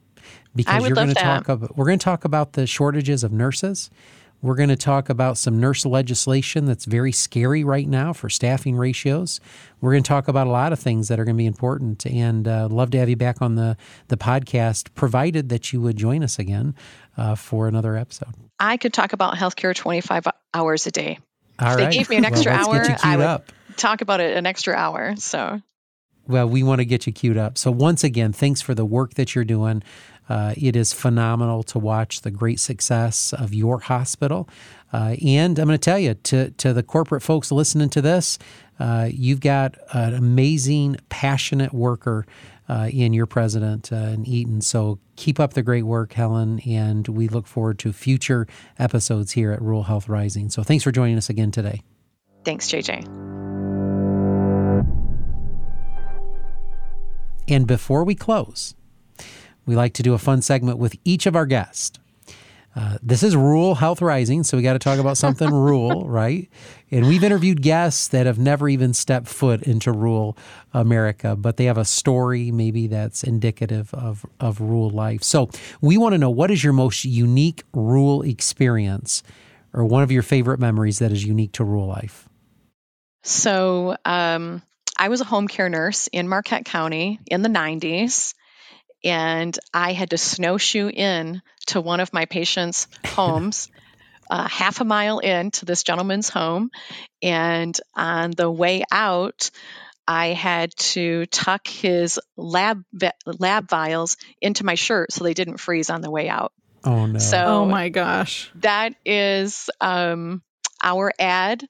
because 0.55 0.85
you're 0.85 0.93
going 0.93 1.07
to 1.07 1.15
talk. 1.15 1.49
About, 1.49 1.75
we're 1.75 1.85
going 1.85 1.97
to 1.97 2.03
talk 2.03 2.23
about 2.23 2.53
the 2.53 2.67
shortages 2.67 3.23
of 3.23 3.31
nurses. 3.31 3.89
We're 4.41 4.55
going 4.55 4.69
to 4.69 4.75
talk 4.75 5.09
about 5.09 5.37
some 5.37 5.59
nurse 5.59 5.85
legislation 5.85 6.65
that's 6.65 6.85
very 6.85 7.11
scary 7.11 7.63
right 7.63 7.87
now 7.87 8.11
for 8.11 8.29
staffing 8.29 8.75
ratios. 8.75 9.39
We're 9.81 9.91
going 9.91 10.03
to 10.03 10.07
talk 10.07 10.27
about 10.27 10.47
a 10.47 10.49
lot 10.49 10.73
of 10.73 10.79
things 10.79 11.09
that 11.09 11.19
are 11.19 11.25
going 11.25 11.35
to 11.35 11.41
be 11.41 11.45
important, 11.45 12.05
and 12.05 12.47
uh, 12.47 12.67
love 12.69 12.89
to 12.91 12.97
have 12.99 13.09
you 13.09 13.15
back 13.15 13.41
on 13.41 13.55
the 13.55 13.77
the 14.07 14.17
podcast, 14.17 14.93
provided 14.95 15.49
that 15.49 15.71
you 15.71 15.81
would 15.81 15.95
join 15.95 16.23
us 16.23 16.39
again 16.39 16.75
uh, 17.17 17.35
for 17.35 17.67
another 17.67 17.95
episode. 17.95 18.33
I 18.59 18.77
could 18.77 18.93
talk 18.93 19.13
about 19.13 19.35
healthcare 19.35 19.75
25 19.75 20.25
hours 20.53 20.87
a 20.87 20.91
day. 20.91 21.19
All 21.59 21.69
if 21.69 21.77
right. 21.77 21.89
they 21.89 21.97
gave 21.97 22.09
me 22.09 22.17
an 22.17 22.25
extra 22.31 22.51
well, 22.51 22.71
hour, 22.71 22.97
I 23.03 23.17
would 23.17 23.25
up. 23.25 23.51
talk 23.77 24.01
about 24.01 24.21
it 24.21 24.35
an 24.35 24.45
extra 24.45 24.73
hour. 24.73 25.15
So 25.17 25.61
well, 26.27 26.47
we 26.47 26.63
want 26.63 26.79
to 26.79 26.85
get 26.85 27.07
you 27.07 27.13
queued 27.13 27.37
up. 27.37 27.57
So, 27.57 27.71
once 27.71 28.03
again, 28.03 28.31
thanks 28.31 28.61
for 28.61 28.73
the 28.73 28.85
work 28.85 29.15
that 29.15 29.35
you're 29.35 29.43
doing. 29.43 29.83
Uh, 30.29 30.53
it 30.55 30.75
is 30.75 30.93
phenomenal 30.93 31.63
to 31.63 31.79
watch 31.79 32.21
the 32.21 32.31
great 32.31 32.59
success 32.59 33.33
of 33.33 33.53
your 33.53 33.79
hospital. 33.79 34.47
Uh, 34.93 35.15
and 35.25 35.59
I'm 35.59 35.67
going 35.67 35.77
to 35.77 35.83
tell 35.83 35.99
you, 35.99 36.13
to, 36.13 36.51
to 36.51 36.73
the 36.73 36.83
corporate 36.83 37.21
folks 37.21 37.51
listening 37.51 37.89
to 37.89 38.01
this, 38.01 38.37
uh, 38.79 39.09
you've 39.11 39.41
got 39.41 39.75
an 39.93 40.13
amazing, 40.13 40.97
passionate 41.09 41.73
worker 41.73 42.25
uh, 42.69 42.89
in 42.91 43.13
your 43.13 43.25
president 43.25 43.91
uh, 43.91 43.95
in 43.95 44.25
Eaton. 44.25 44.61
So 44.61 44.99
keep 45.17 45.39
up 45.39 45.53
the 45.53 45.61
great 45.61 45.83
work, 45.83 46.13
Helen, 46.13 46.61
and 46.61 47.07
we 47.07 47.27
look 47.27 47.45
forward 47.45 47.79
to 47.79 47.91
future 47.91 48.47
episodes 48.79 49.33
here 49.33 49.51
at 49.51 49.61
Rural 49.61 49.83
Health 49.83 50.07
Rising. 50.07 50.49
So 50.49 50.63
thanks 50.63 50.83
for 50.83 50.91
joining 50.91 51.17
us 51.17 51.29
again 51.29 51.51
today. 51.51 51.81
Thanks, 52.45 52.67
JJ. 52.67 53.05
And 57.47 57.67
before 57.67 58.05
we 58.05 58.15
close, 58.15 58.75
we 59.65 59.75
like 59.75 59.93
to 59.93 60.03
do 60.03 60.13
a 60.13 60.17
fun 60.17 60.41
segment 60.41 60.77
with 60.77 60.95
each 61.03 61.25
of 61.25 61.35
our 61.35 61.45
guests. 61.45 61.99
Uh, 62.73 62.97
this 63.03 63.21
is 63.21 63.35
Rural 63.35 63.75
Health 63.75 64.01
Rising, 64.01 64.43
so 64.43 64.55
we 64.55 64.63
got 64.63 64.73
to 64.73 64.79
talk 64.79 64.97
about 64.97 65.17
something 65.17 65.49
rural, 65.53 66.07
right? 66.07 66.49
And 66.89 67.05
we've 67.05 67.23
interviewed 67.23 67.61
guests 67.61 68.07
that 68.09 68.25
have 68.25 68.39
never 68.39 68.69
even 68.69 68.93
stepped 68.93 69.27
foot 69.27 69.63
into 69.63 69.91
rural 69.91 70.37
America, 70.73 71.35
but 71.35 71.57
they 71.57 71.65
have 71.65 71.77
a 71.77 71.83
story 71.83 72.49
maybe 72.49 72.87
that's 72.87 73.23
indicative 73.23 73.93
of, 73.93 74.25
of 74.39 74.61
rural 74.61 74.89
life. 74.89 75.21
So 75.21 75.49
we 75.81 75.97
want 75.97 76.13
to 76.13 76.17
know 76.17 76.29
what 76.29 76.49
is 76.49 76.63
your 76.63 76.71
most 76.71 77.03
unique 77.03 77.63
rural 77.73 78.21
experience 78.21 79.21
or 79.73 79.83
one 79.83 80.03
of 80.03 80.11
your 80.11 80.23
favorite 80.23 80.59
memories 80.59 80.99
that 80.99 81.11
is 81.11 81.25
unique 81.25 81.51
to 81.53 81.65
rural 81.65 81.87
life? 81.87 82.29
So 83.23 83.97
um, 84.05 84.61
I 84.97 85.09
was 85.09 85.19
a 85.19 85.25
home 85.25 85.49
care 85.49 85.67
nurse 85.67 86.07
in 86.07 86.29
Marquette 86.29 86.63
County 86.63 87.19
in 87.27 87.41
the 87.41 87.49
90s 87.49 88.33
and 89.03 89.57
I 89.73 89.93
had 89.93 90.11
to 90.11 90.17
snowshoe 90.17 90.89
in 90.89 91.41
to 91.67 91.81
one 91.81 91.99
of 91.99 92.13
my 92.13 92.25
patients' 92.25 92.87
homes. 93.05 93.69
uh, 94.29 94.47
half 94.47 94.79
a 94.79 94.85
mile 94.85 95.19
in 95.19 95.51
to 95.51 95.65
this 95.65 95.83
gentleman's 95.83 96.29
home, 96.29 96.71
and 97.21 97.77
on 97.95 98.31
the 98.31 98.49
way 98.49 98.83
out, 98.89 99.51
I 100.07 100.27
had 100.27 100.75
to 100.77 101.25
tuck 101.27 101.67
his 101.67 102.19
lab 102.37 102.83
lab 103.25 103.69
vials 103.69 104.17
into 104.41 104.65
my 104.65 104.75
shirt 104.75 105.11
so 105.11 105.23
they 105.23 105.33
didn't 105.33 105.57
freeze 105.57 105.89
on 105.89 106.01
the 106.01 106.11
way 106.11 106.29
out. 106.29 106.53
Oh 106.83 107.05
no! 107.05 107.19
So, 107.19 107.43
oh 107.45 107.65
my 107.65 107.89
gosh, 107.89 108.49
that 108.55 108.93
is 109.05 109.69
um, 109.79 110.41
our 110.81 111.11
ad 111.19 111.67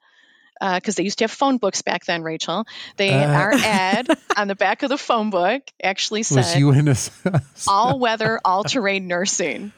because 0.62 0.96
uh, 0.96 0.98
they 0.98 1.04
used 1.04 1.18
to 1.18 1.24
have 1.24 1.32
phone 1.32 1.58
books 1.58 1.82
back 1.82 2.06
then, 2.06 2.22
Rachel. 2.22 2.66
They 2.98 3.10
uh, 3.10 3.32
our 3.32 3.54
ad 3.56 4.08
on 4.38 4.48
the 4.48 4.56
back 4.56 4.84
of 4.84 4.90
the 4.90 4.98
phone 4.98 5.32
book 5.32 5.64
actually 5.84 6.24
said 6.24 6.58
you 6.58 6.72
in 6.72 6.88
a, 6.88 6.96
all 7.68 8.00
weather, 8.00 8.40
all 8.46 8.64
terrain 8.64 9.08
nursing. 9.08 9.72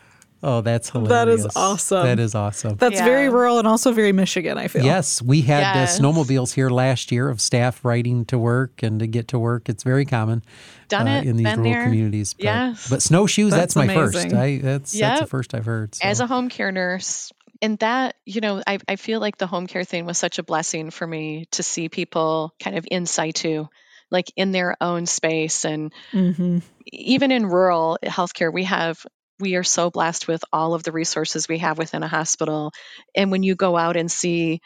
Oh, 0.45 0.59
that's 0.59 0.89
hilarious. 0.89 1.09
That 1.09 1.29
is 1.29 1.55
awesome. 1.55 2.05
That 2.05 2.19
is 2.19 2.36
awesome. 2.36 2.75
That's 2.75 2.95
yeah. 2.95 3.05
very 3.05 3.29
rural 3.29 3.59
and 3.59 3.67
also 3.67 3.93
very 3.93 4.11
Michigan, 4.11 4.57
I 4.57 4.67
feel. 4.67 4.84
Yes, 4.84 5.21
we 5.21 5.39
had 5.39 5.61
yes. 5.61 5.97
Uh, 5.97 6.03
snowmobiles 6.03 6.53
here 6.53 6.69
last 6.69 7.13
year 7.13 7.29
of 7.29 7.39
staff 7.39 7.86
riding 7.86 8.25
to 8.25 8.38
work 8.38 8.84
and 8.84 8.99
to 8.99 9.07
get 9.07 9.29
to 9.29 9.39
work. 9.39 9.69
It's 9.69 9.84
very 9.84 10.05
common 10.05 10.43
Done 10.89 11.07
uh, 11.07 11.19
it, 11.19 11.27
in 11.27 11.38
these 11.38 11.45
rural 11.45 11.63
there. 11.63 11.84
communities. 11.86 12.34
But, 12.34 12.43
yes. 12.43 12.89
But 12.89 13.01
snowshoes, 13.01 13.51
that's, 13.51 13.73
that's 13.73 13.75
my 13.77 13.93
amazing. 13.93 14.31
first. 14.31 14.36
I, 14.36 14.57
that's, 14.57 14.93
yep. 14.93 15.11
that's 15.11 15.21
the 15.21 15.27
first 15.27 15.55
I've 15.55 15.65
heard. 15.65 15.95
So. 15.95 16.05
As 16.05 16.19
a 16.19 16.27
home 16.27 16.49
care 16.49 16.73
nurse, 16.73 17.31
and 17.62 17.78
that 17.80 18.16
you 18.26 18.41
know 18.41 18.62
I, 18.66 18.80
I 18.88 18.95
feel 18.95 19.20
like 19.20 19.38
the 19.38 19.47
home 19.47 19.68
care 19.68 19.84
thing 19.84 20.06
was 20.06 20.18
such 20.18 20.39
a 20.39 20.43
blessing 20.43 20.89
for 20.89 21.06
me 21.06 21.45
to 21.51 21.64
see 21.64 21.89
people 21.89 22.54
kind 22.60 22.78
of 22.78 22.86
in 22.89 23.06
situ 23.06 23.68
like 24.12 24.32
in 24.36 24.51
their 24.51 24.76
own 24.82 25.06
space 25.06 25.66
and 25.66 25.93
mm-hmm. 26.12 26.60
even 26.86 27.32
in 27.32 27.45
rural 27.45 27.97
healthcare 28.04 28.54
we 28.54 28.66
have 28.66 29.06
we 29.39 29.56
are 29.56 29.64
so 29.64 29.89
blessed 29.89 30.28
with 30.28 30.43
all 30.54 30.74
of 30.74 30.84
the 30.84 30.91
resources 30.91 31.47
we 31.47 31.58
have 31.60 31.78
within 31.78 32.04
a 32.04 32.08
hospital 32.08 32.72
and 33.16 33.32
when 33.32 33.43
you 33.43 33.56
go 33.56 33.76
out 33.78 33.97
and 33.97 34.12
see 34.12 34.62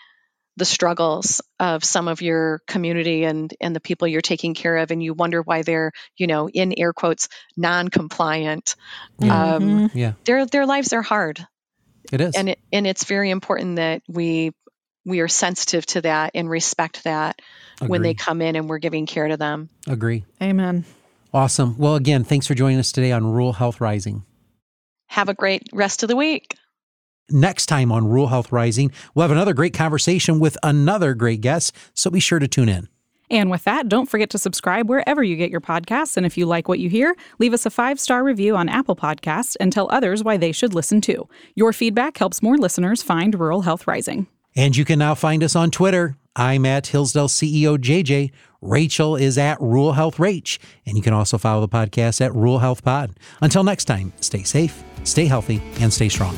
the 0.57 0.65
struggles 0.65 1.39
of 1.59 1.83
some 1.83 2.07
of 2.07 2.21
your 2.21 2.61
community 2.67 3.23
and 3.23 3.53
and 3.61 3.75
the 3.75 3.79
people 3.79 4.07
you're 4.07 4.21
taking 4.21 4.55
care 4.55 4.77
of 4.77 4.89
and 4.89 5.03
you 5.03 5.13
wonder 5.13 5.41
why 5.41 5.61
they're 5.61 5.91
you 6.17 6.27
know 6.27 6.49
in 6.49 6.73
air 6.77 6.93
quotes 6.93 7.29
non-compliant 7.55 8.75
Yeah. 9.19 9.55
um, 9.55 9.61
Mhm. 9.61 9.91
Yeah, 9.93 10.13
their 10.25 10.45
their 10.45 10.65
lives 10.65 10.93
are 10.93 11.03
hard 11.03 11.45
it 12.11 12.21
is. 12.21 12.35
and 12.35 12.49
it, 12.49 12.59
and 12.71 12.87
it's 12.87 13.03
very 13.03 13.29
important 13.29 13.77
that 13.77 14.01
we 14.07 14.51
we 15.05 15.19
are 15.21 15.27
sensitive 15.27 15.85
to 15.85 16.01
that 16.01 16.31
and 16.35 16.49
respect 16.49 17.05
that 17.05 17.41
when 17.85 18.01
they 18.01 18.13
come 18.13 18.41
in 18.41 18.55
and 18.55 18.67
we're 18.67 18.77
giving 18.77 19.05
care 19.05 19.27
to 19.27 19.37
them 19.37 19.69
Agree. 19.87 20.25
Amen. 20.41 20.85
Awesome. 21.33 21.77
Well, 21.77 21.95
again, 21.95 22.23
thanks 22.23 22.47
for 22.47 22.55
joining 22.55 22.79
us 22.79 22.91
today 22.91 23.11
on 23.11 23.25
Rural 23.25 23.53
Health 23.53 23.79
Rising. 23.79 24.23
have 25.07 25.29
a 25.29 25.33
great 25.33 25.63
rest 25.73 26.03
of 26.03 26.09
the 26.09 26.15
week 26.15 26.55
Next 27.29 27.65
time 27.65 27.91
on 27.91 28.07
Rural 28.07 28.27
Health 28.27 28.53
Rising, 28.53 28.91
we'll 29.13 29.23
have 29.23 29.31
another 29.31 29.53
great 29.53 29.73
conversation 29.73 30.39
with 30.39 30.57
another 30.63 31.13
great 31.13 31.41
guest, 31.41 31.75
so 31.93 32.09
be 32.09 32.21
sure 32.21 32.39
to 32.39 32.47
tune 32.47 32.69
in. 32.69 32.87
And 33.29 33.51
with 33.51 33.63
that, 33.65 33.89
don't 33.89 34.09
forget 34.09 34.29
to 34.31 34.37
subscribe 34.37 34.89
wherever 34.89 35.23
you 35.23 35.35
get 35.35 35.51
your 35.51 35.61
podcasts. 35.61 36.17
And 36.17 36.25
if 36.25 36.37
you 36.37 36.45
like 36.45 36.67
what 36.67 36.79
you 36.79 36.89
hear, 36.89 37.15
leave 37.39 37.53
us 37.53 37.65
a 37.65 37.69
five 37.69 37.99
star 37.99 38.23
review 38.23 38.55
on 38.55 38.69
Apple 38.69 38.95
Podcasts 38.95 39.55
and 39.59 39.71
tell 39.71 39.87
others 39.91 40.23
why 40.23 40.37
they 40.37 40.51
should 40.51 40.73
listen 40.73 41.01
too. 41.01 41.27
Your 41.55 41.73
feedback 41.73 42.17
helps 42.17 42.41
more 42.41 42.57
listeners 42.57 43.03
find 43.03 43.37
Rural 43.37 43.61
Health 43.61 43.87
Rising. 43.87 44.27
And 44.55 44.75
you 44.75 44.85
can 44.85 44.99
now 44.99 45.13
find 45.13 45.43
us 45.43 45.55
on 45.55 45.71
Twitter. 45.71 46.17
I'm 46.35 46.65
at 46.65 46.87
Hillsdale 46.87 47.27
CEO 47.27 47.77
JJ. 47.77 48.31
Rachel 48.61 49.15
is 49.15 49.37
at 49.37 49.59
Rural 49.61 49.93
Health 49.93 50.17
Rach. 50.17 50.57
And 50.85 50.97
you 50.97 51.03
can 51.03 51.13
also 51.13 51.37
follow 51.37 51.61
the 51.61 51.69
podcast 51.69 52.25
at 52.25 52.33
Rural 52.33 52.59
Health 52.59 52.83
Pod. 52.83 53.17
Until 53.41 53.63
next 53.63 53.85
time, 53.85 54.13
stay 54.21 54.43
safe, 54.43 54.83
stay 55.03 55.25
healthy, 55.25 55.61
and 55.79 55.91
stay 55.91 56.09
strong. 56.09 56.37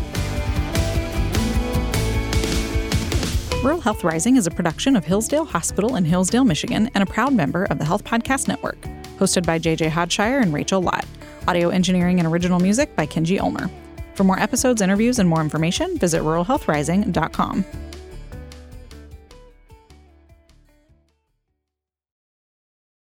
Rural 3.62 3.82
Health 3.82 4.05
Rising 4.05 4.38
is 4.38 4.47
a 4.47 4.51
production 4.51 4.95
of 4.95 5.03
Hillsdale 5.03 5.43
Hospital 5.43 5.97
in 5.97 6.05
Hillsdale, 6.05 6.45
Michigan, 6.45 6.89
and 6.93 7.03
a 7.03 7.05
proud 7.05 7.34
member 7.34 7.66
of 7.66 7.78
the 7.78 7.84
Health 7.84 8.05
Podcast 8.05 8.47
Network. 8.47 8.80
Hosted 9.18 9.45
by 9.45 9.60
JJ 9.60 9.89
Hodshire 9.89 10.41
and 10.41 10.53
Rachel 10.53 10.82
Lott. 10.82 11.05
Audio 11.45 11.68
engineering 11.68 12.20
and 12.20 12.28
original 12.28 12.62
music 12.62 12.95
by 12.95 13.05
Kenji 13.05 13.38
Ulmer. 13.38 13.70
For 14.16 14.24
more 14.24 14.39
episodes, 14.39 14.82
interviews, 14.82 15.20
and 15.20 15.28
more 15.28 15.41
information, 15.41 15.97
visit 15.97 16.22
ruralhealthrising.com. 16.22 17.66